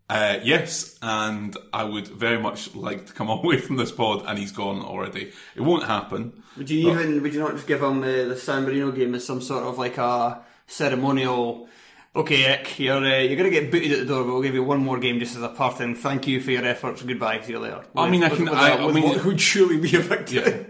[0.09, 4.38] Uh, yes, and I would very much like to come away from this pod, and
[4.38, 5.33] he's gone already.
[5.57, 6.42] It won't happen.
[6.57, 7.22] Would you even?
[7.22, 9.79] Would you not just give him the, the San Marino game as some sort of
[9.79, 11.68] like a ceremonial?
[12.14, 14.55] Okay, Eck, you're uh, you're going to get booted at the door, but we'll give
[14.55, 17.03] you one more game just as a parting thank you for your efforts.
[17.03, 17.85] Goodbye, see you later.
[17.96, 20.66] I mean, I can- with I- I with mean- what would surely be a victory.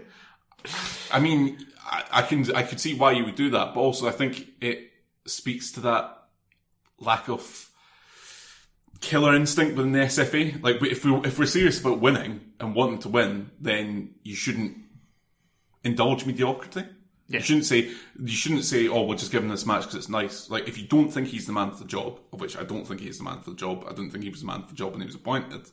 [1.11, 4.07] I mean, I, I can I could see why you would do that, but also
[4.07, 4.89] I think it
[5.25, 6.17] speaks to that
[6.99, 7.69] lack of
[9.01, 10.63] killer instinct within the SFA.
[10.63, 14.77] Like, if we if we're serious about winning and wanting to win, then you shouldn't
[15.83, 16.85] indulge mediocrity.
[17.33, 17.39] Yeah.
[17.39, 20.09] You shouldn't say you shouldn't say, "Oh, we'll just give him this match because it's
[20.09, 22.63] nice." Like, if you don't think he's the man for the job, of which I
[22.63, 24.45] don't think he is the man for the job, I don't think he was the
[24.45, 25.67] man for the job when he was appointed.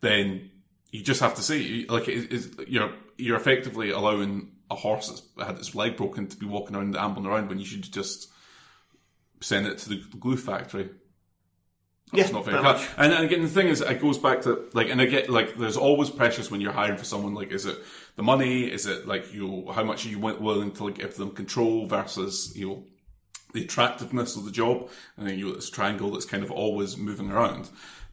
[0.00, 0.50] Then
[0.90, 5.46] you just have to say, like, it, it's, you're you're effectively allowing a horse that's
[5.46, 8.28] had its leg broken to be walking around, ambling around, when you should just
[9.40, 10.90] send it to the glue factory.
[12.12, 12.86] That's Yeah, not very much.
[12.96, 15.76] And, and again, the thing is, it goes back to like, and again, like, there's
[15.76, 17.34] always pressures when you're hiring for someone.
[17.34, 17.78] Like, is it
[18.16, 18.64] the money?
[18.64, 19.70] Is it like you?
[19.72, 22.84] How much are you willing to like, give them control versus you know
[23.52, 24.88] the attractiveness of the job?
[25.16, 27.68] And then you know this triangle that's kind of always moving around.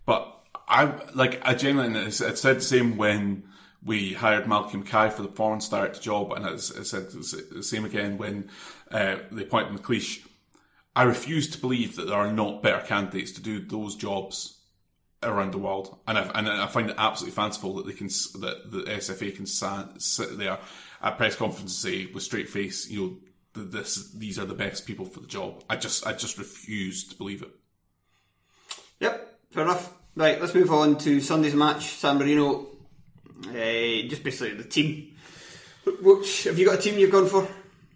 [0.05, 0.31] But
[0.67, 3.43] I like, I genuinely, it's, it's said the same when
[3.83, 7.85] we hired Malky Mackay for the foreign start job, and it's, it's said the same
[7.85, 8.49] again when
[8.91, 10.24] uh, they appointed McLeish.
[10.95, 14.59] I refuse to believe that there are not better candidates to do those jobs
[15.21, 18.71] around the world, and I and I find it absolutely fanciful that they can that
[18.71, 20.59] the SFA can sit there
[21.01, 23.17] at press conference and say with straight face, you know,
[23.63, 25.63] this these are the best people for the job.
[25.69, 27.49] I just I just refuse to believe it.
[28.99, 29.93] Yep, fair enough.
[30.15, 31.87] Right, let's move on to Sunday's match.
[31.87, 32.67] San Marino,
[33.49, 35.15] uh, just basically the team.
[36.01, 37.47] Which have you got a team you've gone for?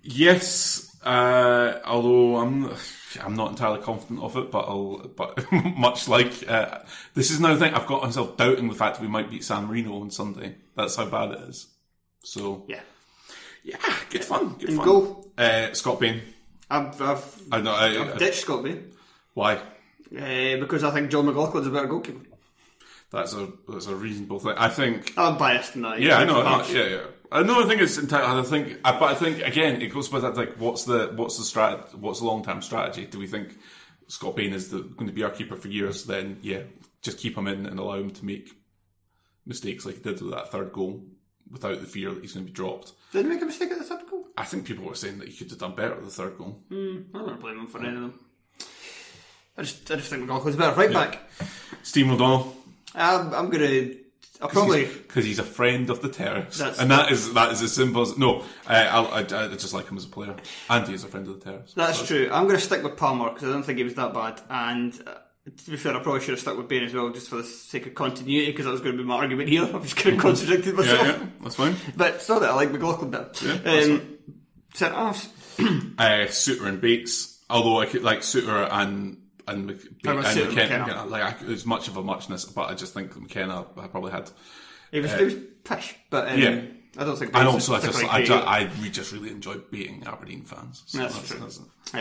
[0.03, 2.73] Yes, uh, although I'm
[3.21, 6.79] I'm not entirely confident of it, but I'll but much like uh,
[7.13, 9.65] this is another thing I've got myself doubting the fact that we might beat San
[9.67, 10.55] Marino on Sunday.
[10.75, 11.67] That's how bad it is.
[12.23, 12.81] So Yeah,
[13.63, 13.77] yeah,
[14.09, 14.85] good fun, good In fun.
[14.85, 15.31] goal?
[15.37, 16.21] uh, Scott Bain.
[16.69, 17.71] I've, I've, I know.
[17.73, 18.91] I, I've ditched Scott Bain
[19.33, 19.55] why?
[19.55, 22.25] uh, because I think Jon McLaughlin's a better goalkeeper.
[23.11, 24.53] That's a that's a reasonable thing.
[24.57, 25.13] I think.
[25.17, 25.99] I'm biased in that.
[25.99, 26.43] Yeah, I know.
[26.43, 26.71] Harsh.
[26.73, 27.01] Yeah, yeah.
[27.31, 27.63] I know.
[27.63, 28.39] I think it's entirely.
[28.39, 30.35] I think, I- but I think again, it goes with that.
[30.35, 31.93] Like, what's the what's the strat?
[31.95, 33.05] What's the long term strategy?
[33.05, 33.57] Do we think
[34.07, 36.05] Scott Bain is the, going to be our keeper for years?
[36.05, 36.61] Then, yeah,
[37.01, 38.49] just keep him in and allow him to make
[39.45, 41.03] mistakes like he did with that third goal,
[41.51, 42.93] without the fear that he's going to be dropped.
[43.11, 44.25] Did he make a mistake at the third goal?
[44.37, 46.59] I think people were saying that he could have done better at the third goal.
[46.69, 48.19] Hmm, I'm not going to blame him for any of them.
[49.57, 51.19] I just, I just think McLaughlin's better right back.
[51.83, 52.55] Steve O'Donnell,
[52.95, 53.97] um, I'm, I'm going to.
[54.39, 54.85] Probably.
[54.85, 58.17] because he's a friend of the terrace, and that is that is as simple as
[58.17, 58.39] no.
[58.65, 60.35] Uh, I, I, I just like him as a player,
[60.69, 61.73] and he is a friend of the terrace.
[61.75, 62.29] That's true.
[62.31, 64.41] I'm going to stick with Palmer because I don't think he was that bad.
[64.49, 65.15] And uh,
[65.57, 67.43] to be fair, I probably should have stuck with Bain as well, just for the
[67.43, 69.63] sake of continuity, because that was going to be my argument here.
[69.73, 71.07] I've just kind of contradicted myself.
[71.07, 71.75] Yeah, yeah, that's fine.
[71.97, 73.45] But so that I like McLaughlin better.
[73.45, 74.17] Yeah, that's um,
[74.73, 75.29] centre halves.
[75.59, 77.43] uh, Souttar and Bates.
[77.49, 79.17] Although I could like Souttar and
[79.49, 81.05] and, Mc, and McKenna, McKenna?
[81.05, 84.29] like I, it's much of a muchness, but I just think McKenna I probably had.
[84.91, 86.61] It was, he was pish, but um, Yeah.
[86.97, 87.31] I don't think.
[87.35, 88.43] And also, I just I, ju- great.
[88.47, 90.81] I we just really enjoy beating Aberdeen fans.
[90.87, 91.37] So That's true.
[91.39, 91.59] that's-
[91.93, 91.97] Uh,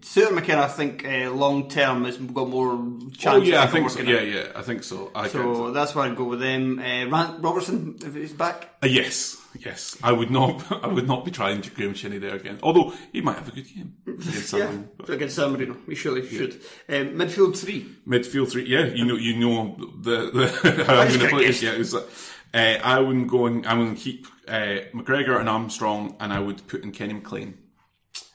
[0.00, 2.76] Souttar McKenna, I think uh, long term has got more
[3.16, 3.24] chance.
[3.26, 4.00] Oh yeah, I think so.
[4.00, 4.26] Yeah, out.
[4.26, 5.10] yeah, I think so.
[5.14, 5.74] I So could.
[5.74, 6.80] that's why I'd go with them.
[6.80, 7.06] Uh,
[7.38, 8.68] Robertson, if he's back.
[8.82, 9.96] Uh, yes, yes.
[10.02, 10.70] I would not.
[10.84, 12.58] I would not be trying to Graham Shinnie there again.
[12.62, 15.76] Although he might have a good game against Yeah, Sunderland, against San Marino.
[15.86, 16.54] We surely should.
[16.88, 17.86] Um, midfield three.
[18.06, 21.60] Midfield three, yeah, you know, you know the, the how I'm going to play guess.
[21.60, 21.62] this.
[21.62, 22.06] Yeah, it was uh,
[22.54, 26.66] I would go and I'm going to keep uh, McGregor and Armstrong, and I would
[26.66, 27.58] put in Kenny McLean.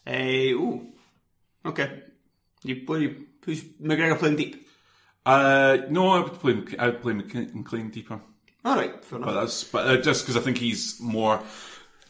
[0.07, 0.13] Uh,
[0.53, 0.87] ooh.
[1.65, 2.03] Okay.
[2.63, 4.67] You, what you, who's McGregor playing deep?
[5.25, 6.63] Uh, no, I would play.
[6.77, 8.21] I would play McLean deeper,
[8.65, 9.43] All right, fair but enough.
[9.43, 11.39] that's but uh, just because I think he's more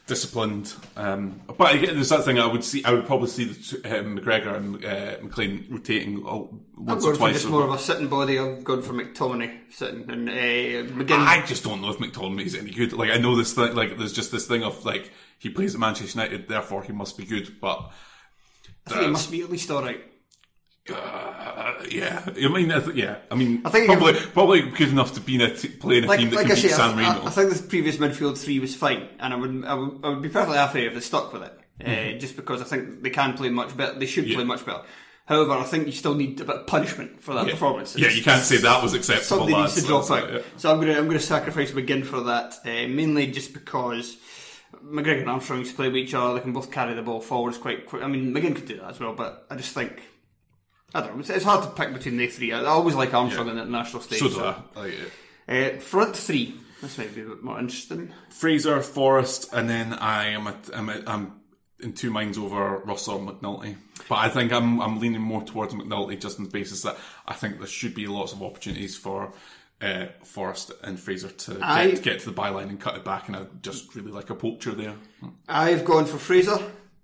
[0.07, 0.73] disciplined.
[0.95, 2.83] Um, but again, there's that thing I would see.
[2.85, 7.33] I would probably see the McGregor and uh, McLean rotating all, once going or twice.
[7.33, 8.39] just more of a sitting body.
[8.39, 11.19] I've gone for McTominay sitting and uh, McGinn.
[11.19, 12.93] I just don't know if McTominay is any good.
[12.93, 15.81] Like I know this thing, like there's just this thing of like he plays at
[15.81, 17.59] Manchester United, therefore he must be good.
[17.59, 17.91] But
[18.87, 20.01] I think he must be at least all right.
[20.93, 25.13] Uh, yeah, I mean, I th- yeah, I mean, I think probably probably good enough
[25.13, 26.61] to be in a t- play in a Like, team that like can I beat
[26.61, 27.23] say, San I, Marino.
[27.23, 30.09] I, I think the previous midfield three was fine, and I would, I would, I
[30.09, 31.59] would be perfectly happy if they stuck with it.
[31.85, 33.97] Uh, just because I think they can play much better.
[33.99, 34.31] They should Mm-hmm.
[34.31, 34.37] Yeah.
[34.37, 34.81] play much better.
[35.25, 37.51] However, I think you still need a bit of punishment for that yeah.
[37.53, 37.95] performance.
[37.97, 39.39] yeah, you can't say that was acceptable.
[39.47, 40.29] Somebody needs to drop out.
[40.29, 40.41] it, yeah.
[40.57, 44.17] So I'm gonna I'm gonna sacrifice McGinn for that, uh, mainly just because
[44.85, 46.35] McGregor and Armstrong used to play with each other.
[46.35, 48.03] They can both carry the ball forwards quite quick.
[48.03, 49.99] I mean, McGinn could do that as well, but I just think
[50.93, 51.19] I don't know.
[51.19, 52.53] It's, it's hard to pick between the three.
[52.53, 53.51] I, I always like Armstrong Yeah.
[53.53, 54.19] in the international stage.
[54.19, 54.55] So do I.
[54.75, 54.93] Like,
[55.47, 56.55] uh, Uh, front three.
[56.81, 58.11] This might be a bit more interesting.
[58.29, 61.41] Fraser, Forrest, and then I am at, I'm, at, I'm
[61.79, 63.75] in two minds over Russell and McNulty.
[64.09, 67.33] But I think I'm I'm leaning more towards McNulty just on the basis that I
[67.33, 69.33] think there should be lots of opportunities for
[69.81, 73.03] uh, Forrest and Fraser to I- get, to get to the byline and cut it
[73.03, 74.95] back, and I just really like a poacher there.
[75.47, 76.59] I've gone for Fraser.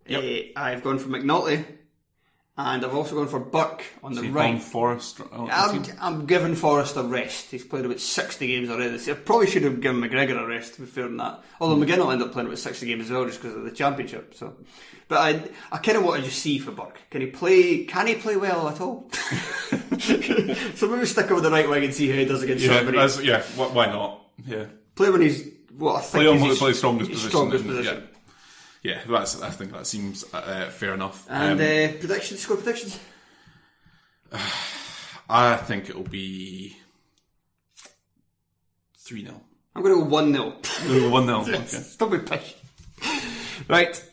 [0.10, 0.20] Uh,
[0.56, 1.66] I've gone for McNulty.
[2.64, 4.62] And I've also gone for Burke on the So you've right.
[4.62, 5.22] Forrest.
[5.32, 5.84] oh, I'm.
[6.00, 7.52] I'm giving Forrest a rest.
[7.52, 8.98] He's played about 60 games already.
[8.98, 11.42] So I probably should have given McGregor a rest, to be fair than that.
[11.60, 11.84] Although hmm.
[11.84, 14.34] McGinn will end up playing about 60 games as well, just because of the championship.
[14.34, 14.56] So,
[15.08, 17.00] But I, I kind of want to just see for Burke.
[17.10, 19.10] Can he play, can he play well at all?
[20.00, 22.78] so maybe stick him on the right wing and see how he does against yeah,
[22.78, 23.28] somebody.
[23.28, 23.42] yeah.
[23.56, 24.26] Why not?
[24.46, 24.66] Yeah.
[24.96, 25.48] Play when he's,
[25.78, 27.30] what I think Play on what his- play strongest position.
[27.30, 28.04] strongest position.
[28.04, 28.11] Yeah.
[28.84, 29.42] Yeah, that's.
[29.42, 31.26] I think that seems uh, fair enough.
[31.30, 33.00] And Um, uh, predictions, score predictions?
[35.30, 36.76] I think it'll be
[38.98, 39.40] three 0
[39.76, 41.10] I'm going to go 1 0.
[41.10, 41.66] One 0 Okay.
[41.66, 42.56] Stop it, pish.
[43.70, 44.04] Right.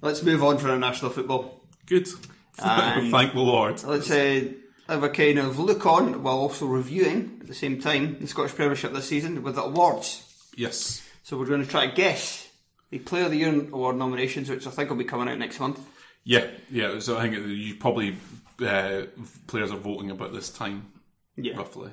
[0.00, 1.60] Let's move on for our national football.
[1.86, 2.08] Good.
[2.62, 3.82] And- Thank the Lord.
[3.84, 4.52] Let's uh,
[4.86, 8.54] have a kind of look on while also reviewing at the same time the Scottish
[8.54, 10.22] Premiership this season with the awards.
[10.56, 11.02] Yes.
[11.22, 12.46] So we're going to try to guess
[12.90, 15.60] the Player of the Year award nominations, which I think will be coming out next
[15.60, 15.78] month.
[16.24, 16.98] Yeah, yeah.
[16.98, 18.16] So I think you probably
[18.60, 19.02] uh,
[19.46, 20.90] players are voting about this time,
[21.36, 21.56] Yeah.
[21.56, 21.90] roughly.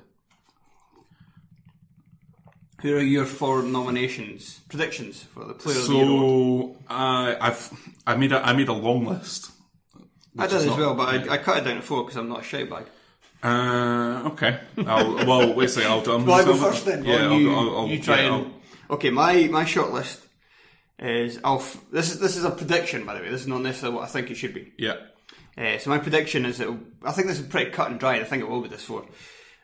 [2.82, 6.76] Who are your four nominations, predictions for the Player of the Year award?
[6.90, 7.72] So uh, I've
[8.06, 9.52] I made a I made a long list.
[10.38, 12.30] I did as not- well, but I, I cut it down to four because I'm
[12.30, 12.86] not a shite bag.
[13.44, 14.60] Uh, okay.
[14.86, 15.92] I'll, well, wait a second.
[15.92, 17.04] I'll, I'm Well, I go first then.
[17.06, 18.54] Yeah, you, I'll, I'll, I'll, you try yeah, and.
[18.92, 20.27] Okay, my my short list
[21.00, 21.58] is I'll.
[21.60, 23.30] F- this is this is a prediction, by the way.
[23.30, 24.74] This is not necessarily what I think it should be.
[24.78, 24.96] yeah.
[25.58, 26.68] Uh, so my prediction is that
[27.04, 28.18] I think this is pretty cut and dry.
[28.20, 29.06] I think it will be this four.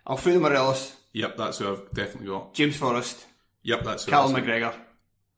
[0.09, 2.53] Alfredo Morelos, Yep, that's who I've definitely got.
[2.55, 3.23] James Forrest,
[3.61, 4.73] Yep, that's who Callum McGregor.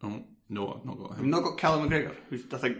[0.01, 1.19] Oh, no, I've not got him.
[1.19, 2.77] I've not got Callum McGregor, who I think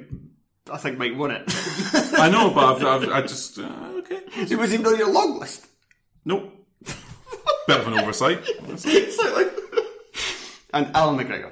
[0.72, 1.44] I think might win it.
[2.18, 4.22] I know, but I've, I've I just uh, okay.
[4.46, 5.68] he was even on your long list.
[6.24, 6.54] Nope.
[7.68, 8.40] Bit of an oversight.
[8.48, 9.54] It's like- like-
[10.74, 11.52] and Alan McGregor.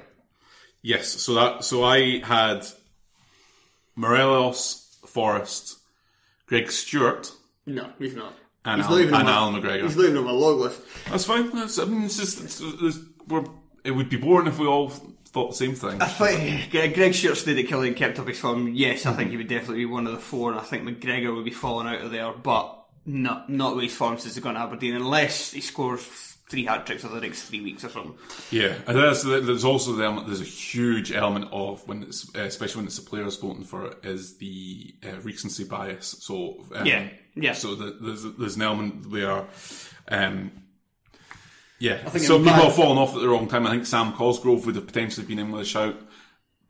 [0.86, 2.66] Yes, so that so I had
[3.96, 5.78] Morelos, Forrest,
[6.46, 7.32] Greg Stewart,
[7.66, 8.34] No, he's not.
[8.64, 9.82] and, He's Al- not even on and my- Alan McGregor.
[9.84, 10.80] He's not even on my log list.
[11.08, 11.50] That's fine.
[11.54, 13.44] That's, I mean, it's just it's, it's, we're,
[13.84, 16.00] it would be boring if we all thought the same thing.
[16.02, 18.68] I think Greg Greg Stewart stayed at Killian, kept up his form.
[18.74, 21.34] Yes, I think he would definitely be one of the four, and I think McGregor
[21.34, 24.54] would be falling out of there, but not not with his form since he's gone
[24.54, 28.14] to Aberdeen, unless he scores three hat tricks over the next three weeks or something.
[28.50, 30.26] Yeah, and there's, there's also the element.
[30.26, 33.86] There's a huge element of when it's uh, especially when it's the players voting for
[33.86, 36.16] it is the uh, recency bias.
[36.20, 37.52] So um, Yeah, yeah.
[37.54, 39.44] So the, there's there's an element where.
[40.08, 40.50] Um,
[41.80, 43.66] yeah, think so it's people mad- have fallen off at the wrong time.
[43.66, 45.96] I think Sam Cosgrove would have potentially been in with a shout,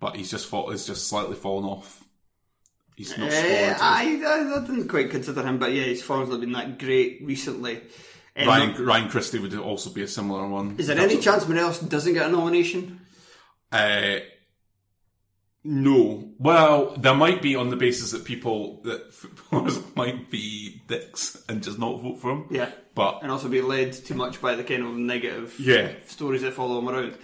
[0.01, 2.03] but he's just fall, he's just slightly fallen off.
[2.97, 3.83] He's not Eh, scored.
[3.83, 7.21] I, I, I didn't quite consider him, but yeah, his form's not been that great
[7.23, 7.83] recently.
[8.37, 10.75] Um, Ryan Ryan Christie would also be a similar one.
[10.79, 13.01] Is there any chance Morelos doesn't get a nomination?
[13.71, 14.17] Uh,
[15.63, 16.31] no.
[16.39, 21.63] Well, there might be on the basis that people that footballers might be dicks and
[21.63, 22.47] just not vote for him.
[22.51, 22.71] Yeah.
[22.95, 25.93] But and also be led too much by the kind of negative Yeah.
[26.07, 27.19] stories that follow him around.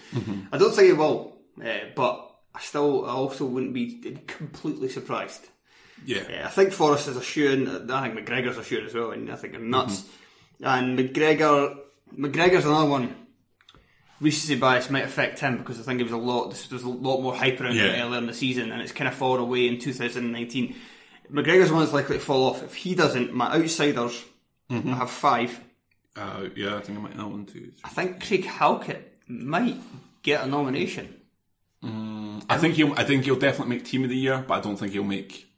[0.53, 5.49] I don't think he will, uh, but I still, I also wouldn't be completely surprised.
[6.05, 8.95] yeah, Yeah, I think Forrest is a shoe, and I think McGregor's a shoe as
[8.95, 10.05] well, and I think they're nuts.
[10.63, 11.77] And McGregor,
[12.17, 13.17] McGregor's another one.
[14.21, 17.23] Recency bias might affect him because I think there was a lot, there's a lot
[17.23, 19.79] more hype around him earlier in the season, and it's kind of fallen away in
[19.79, 20.77] 2019.
[21.33, 22.63] McGregor's one that's likely to fall off.
[22.63, 24.23] If he doesn't, my outsiders,
[24.69, 25.59] I have five.
[26.17, 26.77] uh, yeah.
[26.77, 27.73] I think I might have one too.
[27.83, 29.77] I think Craig Halkett might
[30.23, 31.15] get a nomination.
[31.83, 32.93] I think he'll.
[32.99, 35.49] I think he'll definitely make team of the year, but I don't think he'll make.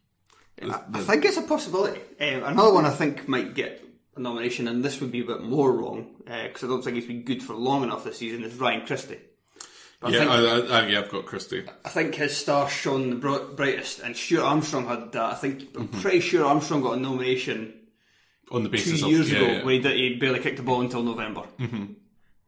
[0.56, 2.00] the- I think it's a possibility.
[2.20, 3.82] Um, another one I think might get
[4.16, 6.96] a nomination, and this would be a bit more wrong uh, because I don't think
[6.96, 8.44] he's been good for long enough this season.
[8.44, 9.18] Is Ryan Christie?
[10.02, 11.64] I yeah, think, I, I, yeah, I've got Christie.
[11.84, 13.16] I think his star shone the
[13.56, 15.32] brightest, and Stuart Armstrong had that.
[15.32, 16.00] I think I'm mm-hmm.
[16.00, 17.74] pretty sure Armstrong got a nomination
[18.50, 19.64] On the two years of yeah, ago yeah.
[19.64, 21.42] when he, did, he barely kicked the ball until November.
[21.58, 21.84] Mm-hmm.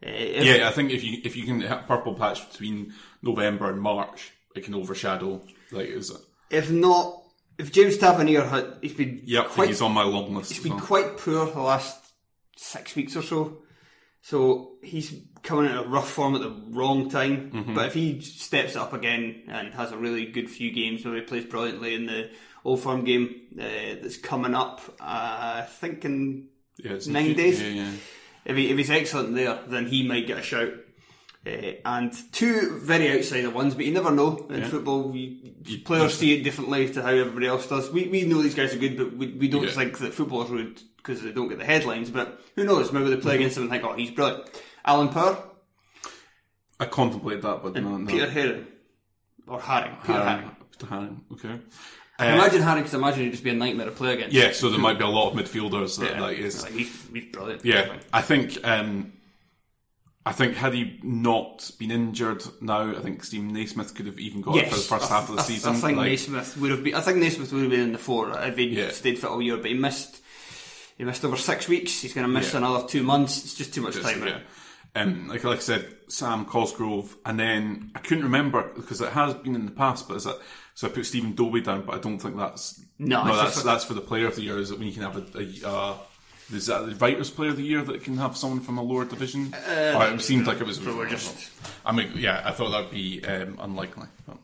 [0.05, 2.93] Uh, yeah, I think if you if you can hit purple patch between
[3.23, 5.41] November and March, it can overshadow.
[5.71, 6.21] Like, is it?
[6.51, 7.23] If not,
[7.59, 10.53] if James Tavernier had, he's been quite he's on my long list.
[10.53, 10.85] He's been well.
[10.85, 12.13] quite poor the last
[12.57, 13.59] six weeks or so.
[14.23, 17.51] So he's coming in a rough form at the wrong time.
[17.51, 17.75] Mm-hmm.
[17.75, 21.21] But if he steps up again and has a really good few games, where he
[21.21, 22.31] plays brilliantly in the
[22.65, 26.49] Old Firm game uh, that's coming up, uh, I think in
[26.79, 27.61] Yeah, nine few- days.
[27.61, 27.93] Yeah, yeah.
[28.47, 30.73] if, he, if he's excellent there, then he might get a shout.
[31.47, 35.15] Uh, and two very outsider ones, but you never know in football.
[35.15, 37.91] You, players see it differently to how everybody else does.
[37.91, 39.71] We, we know these guys are good, but we, we don't Yeah.
[39.71, 42.09] think that footballers would because they don't get the headlines.
[42.11, 42.93] But who knows?
[42.93, 44.49] Maybe they play against him and think, oh, he's brilliant.
[44.87, 45.37] Alan Power,
[46.81, 48.11] I contemplate that, but no, no.
[48.11, 48.67] Peter Herring,
[49.47, 49.97] or Herring.
[50.03, 50.45] Peter Herring.
[50.45, 50.57] Haring.
[50.73, 51.61] Peter Haring, okay.
[52.21, 54.35] Imagine Herring, because imagine he'd just be a nightmare to play against.
[54.35, 56.21] Yeah, so there might be a lot of midfielders that Yeah.
[56.23, 56.63] like is.
[56.63, 57.65] Like, he's, he's brilliant.
[57.65, 58.59] Yeah, I think.
[58.67, 59.13] Um,
[60.27, 64.41] I think had he not been injured now, I think Stephen Naismith could have even
[64.41, 65.75] got it for the first I- half of the I- season.
[65.75, 66.95] I think like, Naismith would have been.
[66.95, 68.91] I think Naismith would have been in the four if he Yeah.
[68.91, 69.57] stayed fit all year.
[69.59, 70.21] But he missed.
[70.97, 72.01] He missed over six weeks.
[72.01, 72.59] He's going to miss Yeah.
[72.59, 73.45] another two months.
[73.45, 74.25] It's just too much just- time.
[74.27, 74.33] yeah.
[74.35, 74.43] Right?
[74.97, 79.35] Um, like like I said, Sam Cosgrove, and then I couldn't remember because it has
[79.35, 80.07] been in the past.
[80.09, 80.39] But is that
[80.75, 80.87] so?
[80.87, 83.37] I put Stephen Dobbie down, but I don't think that's No, no.
[83.37, 84.57] That's that's for the player of the year.
[84.59, 85.95] Is that when you can have a, a uh,
[86.53, 89.05] is that the writers player of the year that can have someone from a lower
[89.05, 89.55] division?
[89.55, 90.79] Uh, it seemed like it was.
[90.79, 91.51] So we're just
[91.85, 94.07] I mean, yeah, I thought that'd be um, unlikely.
[94.27, 94.39] But.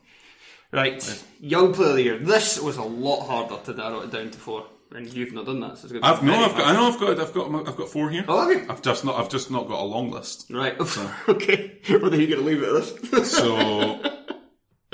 [0.71, 1.23] right.
[1.39, 2.17] Young player of the year.
[2.17, 5.59] This was a lot harder to narrow it down to four, and you've not done
[5.61, 5.77] that.
[5.77, 7.75] So it's going to I've no, I've got, I know, I've got, I've got, I've
[7.75, 8.25] got four here.
[8.27, 8.67] Oh, have you?
[8.69, 10.47] I've just not, I've just not got a long list.
[10.49, 10.75] Right.
[11.29, 11.79] okay.
[11.89, 13.31] Well, then you're going to leave it at this.
[13.31, 14.01] So,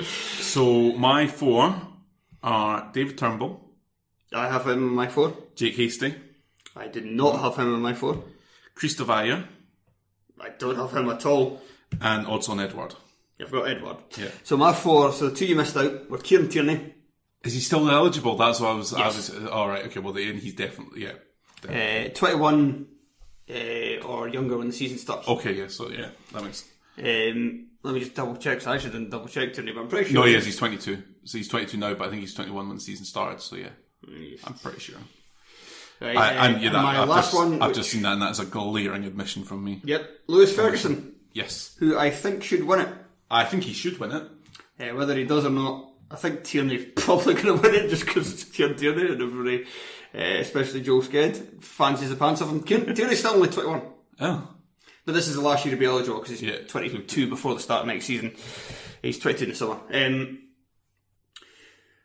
[0.02, 1.80] so my four
[2.42, 3.68] are David Turnbull,
[4.32, 5.36] I have him in my four.
[5.54, 6.14] Jake Hastie,
[6.78, 8.22] I did not have him in my four.
[8.76, 9.44] Kristoffer Ajer,
[10.40, 11.60] I don't have him at all.
[12.00, 12.94] and Odsonne Edouard.
[13.40, 13.96] I've got Edouard.
[14.16, 14.28] Yeah.
[14.44, 16.94] So my four, so the two you missed out were Kieran Tierney,
[17.44, 18.36] Is he still eligible?
[18.36, 18.92] That's what I was.
[18.96, 19.30] Yes.
[19.30, 19.46] I was.
[19.50, 19.84] All right.
[19.86, 20.00] Okay.
[20.00, 21.04] Well, then he's definitely.
[21.04, 22.06] Yeah.
[22.06, 22.86] uh, 21
[23.50, 23.54] uh,
[24.06, 25.28] or younger when the season starts.
[25.28, 25.54] Okay.
[25.54, 25.68] Yeah.
[25.68, 26.64] So yeah, that makes.
[26.98, 28.60] Um, let me just double check.
[28.60, 30.20] So I should didn't double check Tierney, but I'm pretty sure.
[30.20, 30.44] No, he is.
[30.44, 31.00] He's 22.
[31.24, 33.40] So he's 22 now, but I think he's 21 when the season started.
[33.40, 33.68] So yeah,
[34.44, 34.98] I'm pretty sure.
[36.00, 37.60] Right, I, and yeah, that, my I've, last just, one.
[37.60, 39.80] I've which- just seen that, and that's a glaring admission from me.
[39.84, 42.88] Yep, Lewis Ferguson, Yes, who I think should win it.
[43.30, 44.22] I think he should win it.
[44.80, 48.06] Uh, whether he does or not, I think Tierney's probably going to win it just
[48.06, 49.64] because it's Kieran Tierney and everybody,
[50.14, 52.62] uh, especially Joe Sked, fancies the pants off him.
[52.62, 53.82] Tierney's still only 21.
[54.20, 54.48] Oh,
[55.04, 56.58] But this is the last year to be eligible because he's Yeah.
[56.66, 58.34] 22 before the start of next season.
[59.02, 59.78] He's 22 in the summer.
[59.92, 60.38] Um,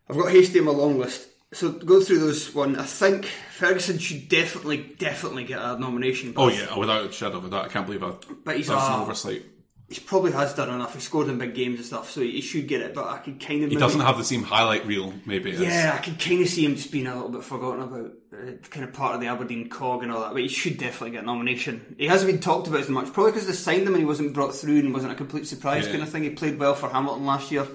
[0.09, 1.27] I've got Hastie on my long list.
[1.54, 2.76] So go through those one.
[2.78, 6.34] I think Ferguson should definitely, definitely get a nomination.
[6.36, 7.66] oh yeah, without a shadow of a doubt.
[7.66, 8.14] I can't believe I.
[8.43, 9.43] But he's that's an oversight.
[9.89, 10.95] He probably has done enough.
[10.95, 12.95] He scored in big games and stuff, so he should get it.
[12.95, 15.51] But I could kind of He doesn't have the same highlight reel, maybe.
[15.51, 18.12] as- Yeah, I can kind of see him just being a little bit forgotten about,
[18.34, 20.34] uh, kind of part of the Aberdeen cog and all that.
[20.34, 21.95] But he should definitely get a nomination.
[21.99, 24.34] He hasn't been talked about as much, probably because they signed him and he wasn't
[24.34, 25.91] brought through and wasn't a complete surprise Yeah.
[25.91, 26.24] kind of thing.
[26.24, 27.68] He played well for Hamilton last year.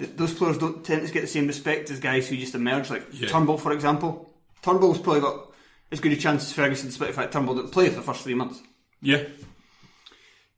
[0.00, 2.90] Th- Those players don't tend to get the same respect as guys who just emerge,
[2.90, 3.28] like Yeah.
[3.28, 4.34] Turnbull, for example.
[4.62, 5.52] Turnbull's probably got
[5.92, 8.22] as good a chance as Ferguson, despite the fact Turnbull didn't play for the first
[8.24, 8.60] three months.
[9.00, 9.24] Yeah.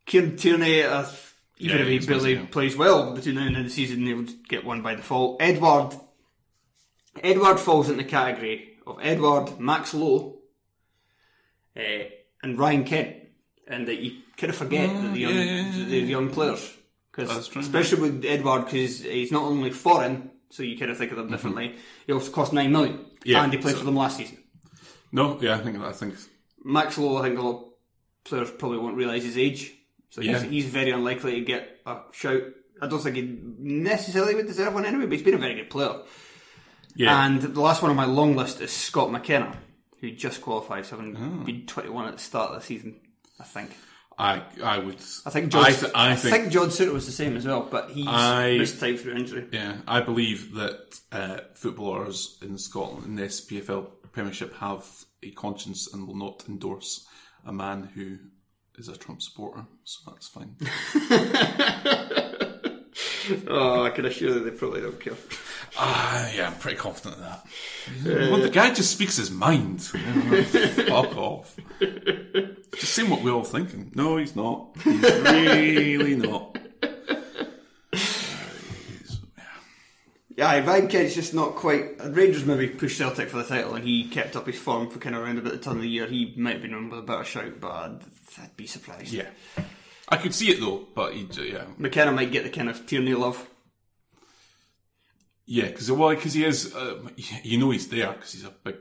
[0.05, 1.05] Kieran Tierney, uh,
[1.57, 2.45] even Yeah, if he barely yeah.
[2.51, 4.95] plays well between now and the end of the season, he would get one by
[4.95, 5.41] default.
[5.41, 5.95] Edouard,
[7.23, 10.39] Edouard falls in the category of Edouard, Max Lowe,
[11.77, 12.03] uh,
[12.43, 13.15] and Ryan Kent,
[13.67, 16.69] and that you kind of forget that the young, Mm, yeah, the young players,
[17.15, 21.17] because especially with Edouard, because he's not only foreign, so you kind of think of
[21.17, 21.75] them differently.
[22.07, 23.29] He also cost nine million, Mm-hmm.
[23.29, 24.39] Yeah, and he played so- for them last season.
[25.11, 26.15] No, yeah, I think I think
[26.63, 27.63] Max Lowe, I think a lot of
[28.25, 29.71] players probably won't realise his age.
[30.09, 30.33] So Yeah.
[30.39, 32.41] he's, he's very unlikely to get a shout.
[32.81, 35.69] I don't think he necessarily would deserve one anyway, but he's been a very good
[35.69, 36.01] player.
[36.95, 37.25] yeah.
[37.25, 39.55] And the last one on my long list is Scott McKenna,
[40.01, 41.45] who just qualified, so having Oh.
[41.45, 42.99] been 21 at the start of the season,
[43.39, 43.71] I think.
[44.17, 44.97] I I would.
[45.25, 47.45] I think John, I, th- I I think, think John Souttar was the same as
[47.47, 49.47] well, but he's I- missed time through injury.
[49.51, 54.85] Yeah, I believe that uh, footballers in Scotland in the SPFL Premiership have
[55.23, 57.07] a conscience and will not endorse
[57.45, 58.17] a man who
[58.77, 59.65] is a Trump supporter.
[59.83, 60.55] So that's fine.
[63.47, 65.13] Oh, I can assure you they probably don't care.
[65.77, 68.29] Ah, yeah, I'm pretty confident of that.
[68.31, 69.81] well, the guy just speaks his mind.
[69.83, 71.55] Fuck off.
[71.79, 73.91] Just seeing what we're all thinking.
[73.95, 74.69] No, he's not.
[74.83, 76.57] He's really not.
[80.35, 81.95] Yeah, Ryan Kent's just not quite.
[82.03, 85.15] Rangers maybe pushed Celtic for the title, and he kept up his form for kind
[85.15, 86.07] of around about the turn of the year.
[86.07, 87.99] He might have been on with a better shout, but I'd,
[88.41, 89.13] I'd be surprised.
[89.13, 89.27] Yeah.
[90.09, 93.13] I could see it though, but he, yeah, McKenna might get the kind of Tierney
[93.13, 93.47] love.
[95.45, 96.99] Yeah, because well, because he is, uh,
[97.43, 98.75] you know, he's there because he's a big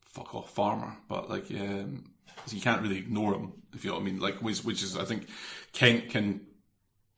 [0.00, 2.04] fuck off farmer, but like, um,
[2.48, 4.20] you can't really ignore him if you know what I mean.
[4.20, 5.28] Like, which, which is, I think,
[5.72, 6.42] Kent can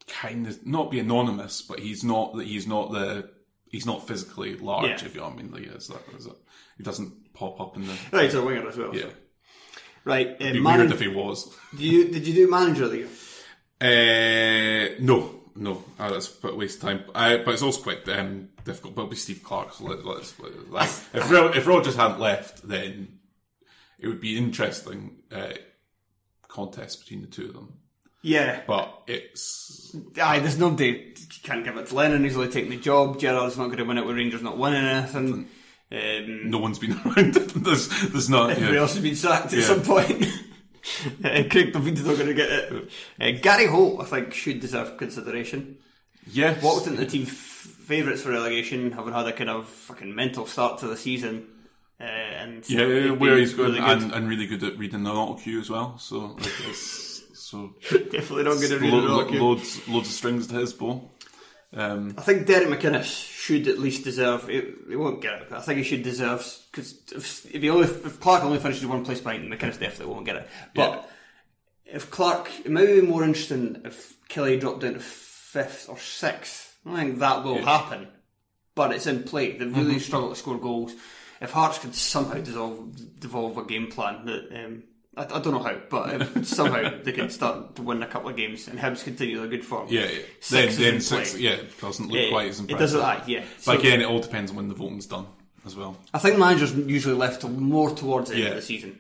[0.07, 3.29] kind of not be anonymous, but he's not that he's not the
[3.71, 4.87] he's not physically large.
[5.03, 5.07] Yeah.
[5.07, 6.37] If you know what I mean, like, is that, is that
[6.79, 8.95] he doesn't pop up in the Right, he's a winger as well.
[8.95, 9.03] yeah.
[9.03, 9.11] so.
[10.05, 11.53] Right, uh, It'd be man- weird if he was.
[11.73, 13.09] did you did you do manager of the year?
[13.81, 17.05] Uh, no, no, uh, that's a waste of time.
[17.15, 18.95] Uh, but it's also quite um, difficult.
[18.95, 19.73] But it'll be Steve Clarke.
[19.75, 20.39] So let, let's,
[20.71, 23.19] let if Ro- if Rodgers hadn't left, then
[23.99, 25.55] it would be interesting uh,
[26.49, 27.79] contest between the two of them.
[28.23, 30.89] Yeah, But it's aye, there's nobody.
[31.17, 32.25] You can't give it to Lennon.
[32.25, 33.21] He's only taking the job.
[33.21, 35.49] Gerrard's not going to win it with Rangers not winning anything.
[35.93, 37.35] Um, no one's been around.
[37.35, 38.51] there's there's not.
[38.51, 38.81] Everybody Yeah.
[38.81, 39.65] else has been sacked at Yeah.
[39.65, 40.27] some point.
[41.25, 42.91] uh, Craig David's not going to get it.
[43.21, 45.79] Uh, Gary Holt, I think, should deserve consideration.
[46.31, 46.63] Yes.
[46.63, 50.47] Walked into the team f- favourites for relegation, having had a kind of fucking mental
[50.47, 51.47] start to the season.
[52.01, 55.11] Uh, and Yeah, yeah, where he's good, really and, and really good at reading the
[55.13, 55.97] auto cue as well.
[55.99, 59.43] So like, so Definitely not good at reading lo- auto cue.
[59.43, 61.09] loads loads of strings to his bow.
[61.73, 64.49] Um, I think Derek McInnes should at least deserve.
[64.49, 67.71] He, he won't get it, but I think he should deserve because if, if he
[67.71, 70.49] only if Clarke only finishes one place behind, McInnes definitely won't get it.
[70.75, 71.09] But
[71.85, 76.79] if Clarke, it might be more interesting if Killie dropped down to fifth or sixth.
[76.87, 78.09] I think that will happen,
[78.75, 79.57] but it's in play.
[79.57, 80.95] They've really struggled to score goals.
[81.41, 84.65] If Hearts could somehow dissolve, devolve a game plan that.
[84.65, 84.85] Um,
[85.17, 88.29] I, I don't know how, but if somehow they can start to win a couple
[88.31, 89.87] of games and Hibs continue their good form.
[89.89, 90.19] Yeah, yeah.
[90.41, 91.41] Six then then six, play.
[91.41, 92.99] yeah, it doesn't look Yeah, quite as impressive.
[92.99, 93.41] it doesn't yeah.
[93.41, 95.27] But So- again, it all depends on when the voting's done
[95.65, 98.51] as well, I think managers usually left more towards the end Yeah.
[98.51, 98.99] of the season.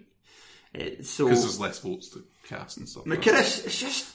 [0.74, 3.04] Uh, so because there's less votes to cast and stuff.
[3.04, 4.14] McInnes, it's just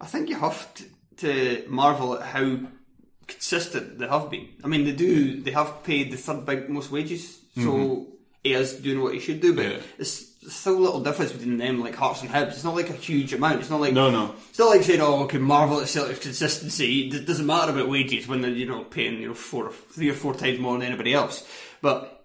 [0.00, 0.84] I think you have to,
[1.18, 2.58] to marvel at how
[3.26, 4.48] consistent they have been.
[4.64, 5.40] I mean, they do.
[5.40, 8.06] They have paid the third big most wages, so he
[8.42, 9.54] is doing what he should do.
[9.54, 9.66] But.
[9.66, 9.80] Yeah.
[9.98, 12.48] it's still a little difference between them, like Hearts and Hibs.
[12.48, 13.60] It's not like a huge amount.
[13.60, 14.34] It's not like No, no.
[14.48, 18.26] It's not like saying, "Oh, okay, marvel at Celtic's consistency." It doesn't matter about wages
[18.26, 21.12] when they're you know paying you know four, three or four times more than anybody
[21.12, 21.46] else.
[21.82, 22.24] But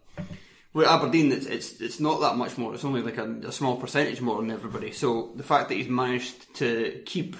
[0.73, 2.73] with Aberdeen, it's it's, it's not that much more.
[2.73, 4.91] It's only like a, a small percentage more than everybody.
[4.91, 7.35] So the fact that he's managed to keep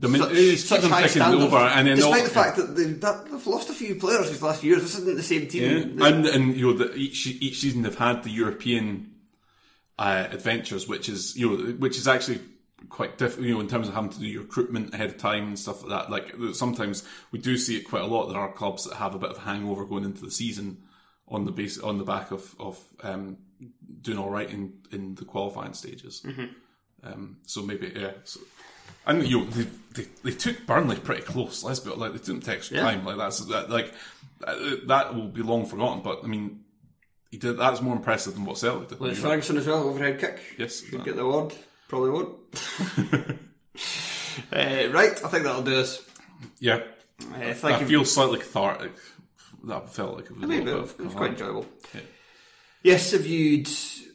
[0.00, 2.76] Mean, such, it's such them high standards, over, and then despite all- the fact that
[2.76, 5.96] they've, lost a few players these last few years, this isn't the same team.
[5.96, 9.14] that- and and you know the, each each season they've had the European
[9.98, 12.40] uh, adventures, which is you know which is actually
[12.90, 15.48] quite difficult, You know, in terms of having to do your recruitment ahead of time
[15.48, 16.10] and stuff like that.
[16.12, 18.28] Like sometimes we do see it quite a lot.
[18.28, 20.84] There are clubs that have a bit of a hangover going into the season
[21.26, 23.38] on the base on the back of of um,
[24.00, 26.24] doing all right in in the qualifying stages.
[27.02, 28.12] Um, so maybe yeah.
[28.24, 28.40] So,
[29.08, 31.64] and you know, they, they they took Burnley pretty close.
[31.64, 32.82] Let's be like they took them to extra Yeah.
[32.84, 33.04] time.
[33.04, 33.92] Like that's that like
[34.86, 36.02] that will be long forgotten.
[36.02, 36.60] But I mean,
[37.30, 39.00] he did that's more impressive than what Celtic did.
[39.00, 39.14] You?
[39.14, 40.40] Ferguson as well, overhead kick.
[40.58, 41.54] Yes, Could get the award.
[41.88, 42.36] Probably won't.
[44.52, 46.02] uh, right, I think that'll do us.
[46.60, 46.82] Yeah,
[47.20, 47.86] Uh, thank I you.
[47.86, 48.92] feel slightly cathartic.
[49.64, 51.66] That felt like it was little it bit was, of quite enjoyable.
[51.94, 52.00] Yeah.
[52.82, 53.68] Yes, if you'd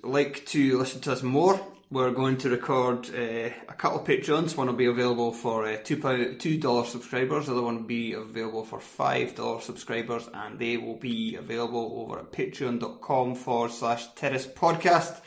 [0.04, 1.60] like to listen to us more,
[1.92, 4.58] we're going to record uh, a couple of Patreons.
[4.58, 7.46] One will be available for uh, two pound, two dollar subscribers.
[7.46, 11.94] The other one will be available for five dollar subscribers, and they will be available
[12.08, 15.22] over at patreon.com forward slash terrace podcast.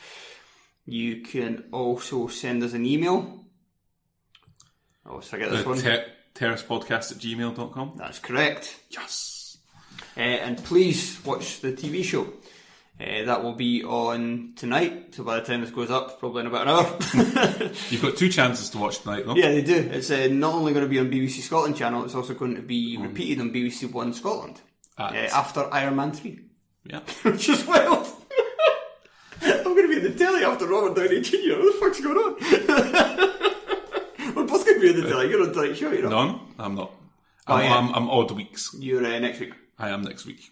[0.85, 3.45] You can also send us an email.
[5.05, 5.77] I always forget this The one.
[5.79, 6.03] te-
[6.35, 7.93] terracepodcast at gmail.com.
[7.97, 8.77] That's correct.
[8.89, 9.57] Yes.
[10.15, 12.27] Uh, and please watch the TV show.
[12.99, 16.47] Uh, that will be on tonight, so by the time this goes up, probably in
[16.47, 17.69] about an hour.
[17.89, 19.35] You've got two chances to watch tonight, though.
[19.35, 19.75] yeah, they do.
[19.93, 22.61] It's uh, not only going to be on BBC Scotland channel, it's also going to
[22.63, 24.61] be repeated on BBC One Scotland
[24.97, 26.39] uh, after Iron Man 3,
[26.85, 27.01] Yeah.
[27.21, 28.07] which is wild.
[29.43, 31.37] I'm going to be in the telly after Robert Downey Jr.
[31.59, 32.35] What the fuck's going on?
[34.35, 35.29] We're both going to be in the telly.
[35.29, 36.09] You're on tonight's show, you know.
[36.09, 36.91] No, I'm not.
[37.45, 37.77] I'm, Oh, yeah.
[37.77, 38.75] I'm, I'm odd weeks.
[38.79, 39.53] You're uh, next week.
[39.79, 40.49] I am next week.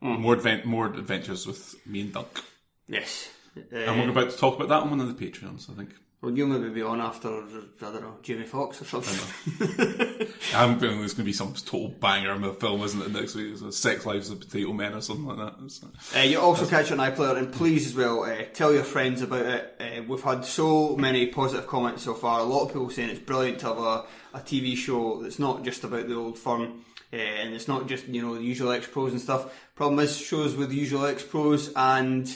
[0.00, 0.20] Hmm.
[0.20, 2.40] More advent, more adventures with me and Dunk.
[2.86, 3.30] Yes.
[3.56, 5.90] Uh, And we're about to talk about that on one of the Patreons, I think.
[6.22, 7.40] well, you'll maybe be on after, I
[7.80, 10.28] don't know, Jamie Foxx or something.
[10.54, 13.34] I'm feeling there's going to be some total banger in the film, isn't it, next
[13.34, 13.52] week?
[13.52, 15.88] It's a Sex Lives of Potato Men or something like that.
[16.16, 19.22] Uh, you also catch it on iPlayer, and please as well uh, tell your friends
[19.22, 19.74] about it.
[19.80, 22.40] Uh, we've had so many positive comments so far.
[22.40, 25.64] A lot of people saying it's brilliant to have a, a TV show that's not
[25.64, 28.86] just about the old firm, uh, and it's not just you know the usual ex
[28.86, 29.52] pros and stuff.
[29.74, 32.26] Problem is, shows with the usual ex pros and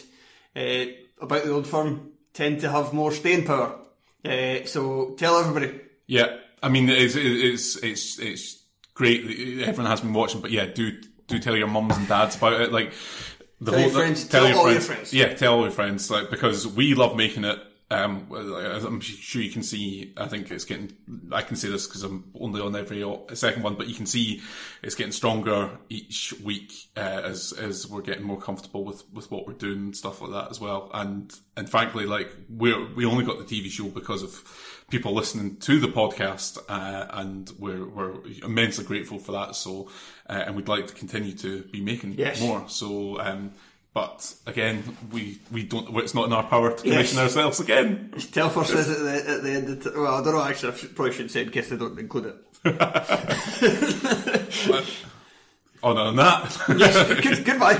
[0.56, 0.84] uh,
[1.20, 3.78] about the old firm tend to have more staying power.
[4.24, 5.80] Uh, so tell everybody.
[6.06, 8.62] Yeah, I mean, it's it's it's it's
[8.94, 9.22] great.
[9.62, 12.72] Everyone has been watching, but yeah, do do tell your mums and dads about it.
[12.72, 12.92] Like
[13.60, 15.12] the Tell your friends- tell all your friends.
[15.14, 16.10] Yeah, tell all your friends.
[16.10, 17.58] Like because we love making it.
[17.92, 20.14] Um, I'm sure you can see.
[20.16, 20.92] I think it's getting.
[21.30, 24.40] I can say this because I'm only on every second one, but you can see
[24.82, 29.46] it's getting stronger each week uh, as as we're getting more comfortable with with what
[29.46, 30.90] we're doing and stuff like that as well.
[30.94, 34.42] And and frankly, like we we only got the TV show because of
[34.90, 39.54] people listening to the podcast, uh, and we're we're immensely grateful for that.
[39.56, 39.90] So,
[40.30, 42.40] uh, and we'd like to continue to be making Yes.
[42.40, 42.68] more.
[42.68, 43.52] So, um,
[43.94, 45.94] but again, we we don't.
[45.98, 48.12] It's not in our power to commission ourselves again.
[48.32, 50.76] Telfer says at the, at the end of the, well, I don't know actually, I
[50.76, 52.36] should- probably shouldn't say in case they don't include it.
[55.84, 56.56] Oh no, on that.
[56.76, 57.72] Yes, good, goodbye.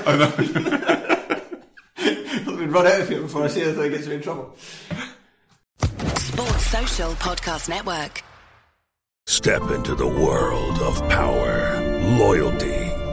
[2.04, 4.56] Let me run out of here before I say anything that gets me in trouble.
[6.16, 8.22] Sports Social Podcast Network.
[9.28, 11.80] Step into the world of power,
[12.18, 12.81] loyalty,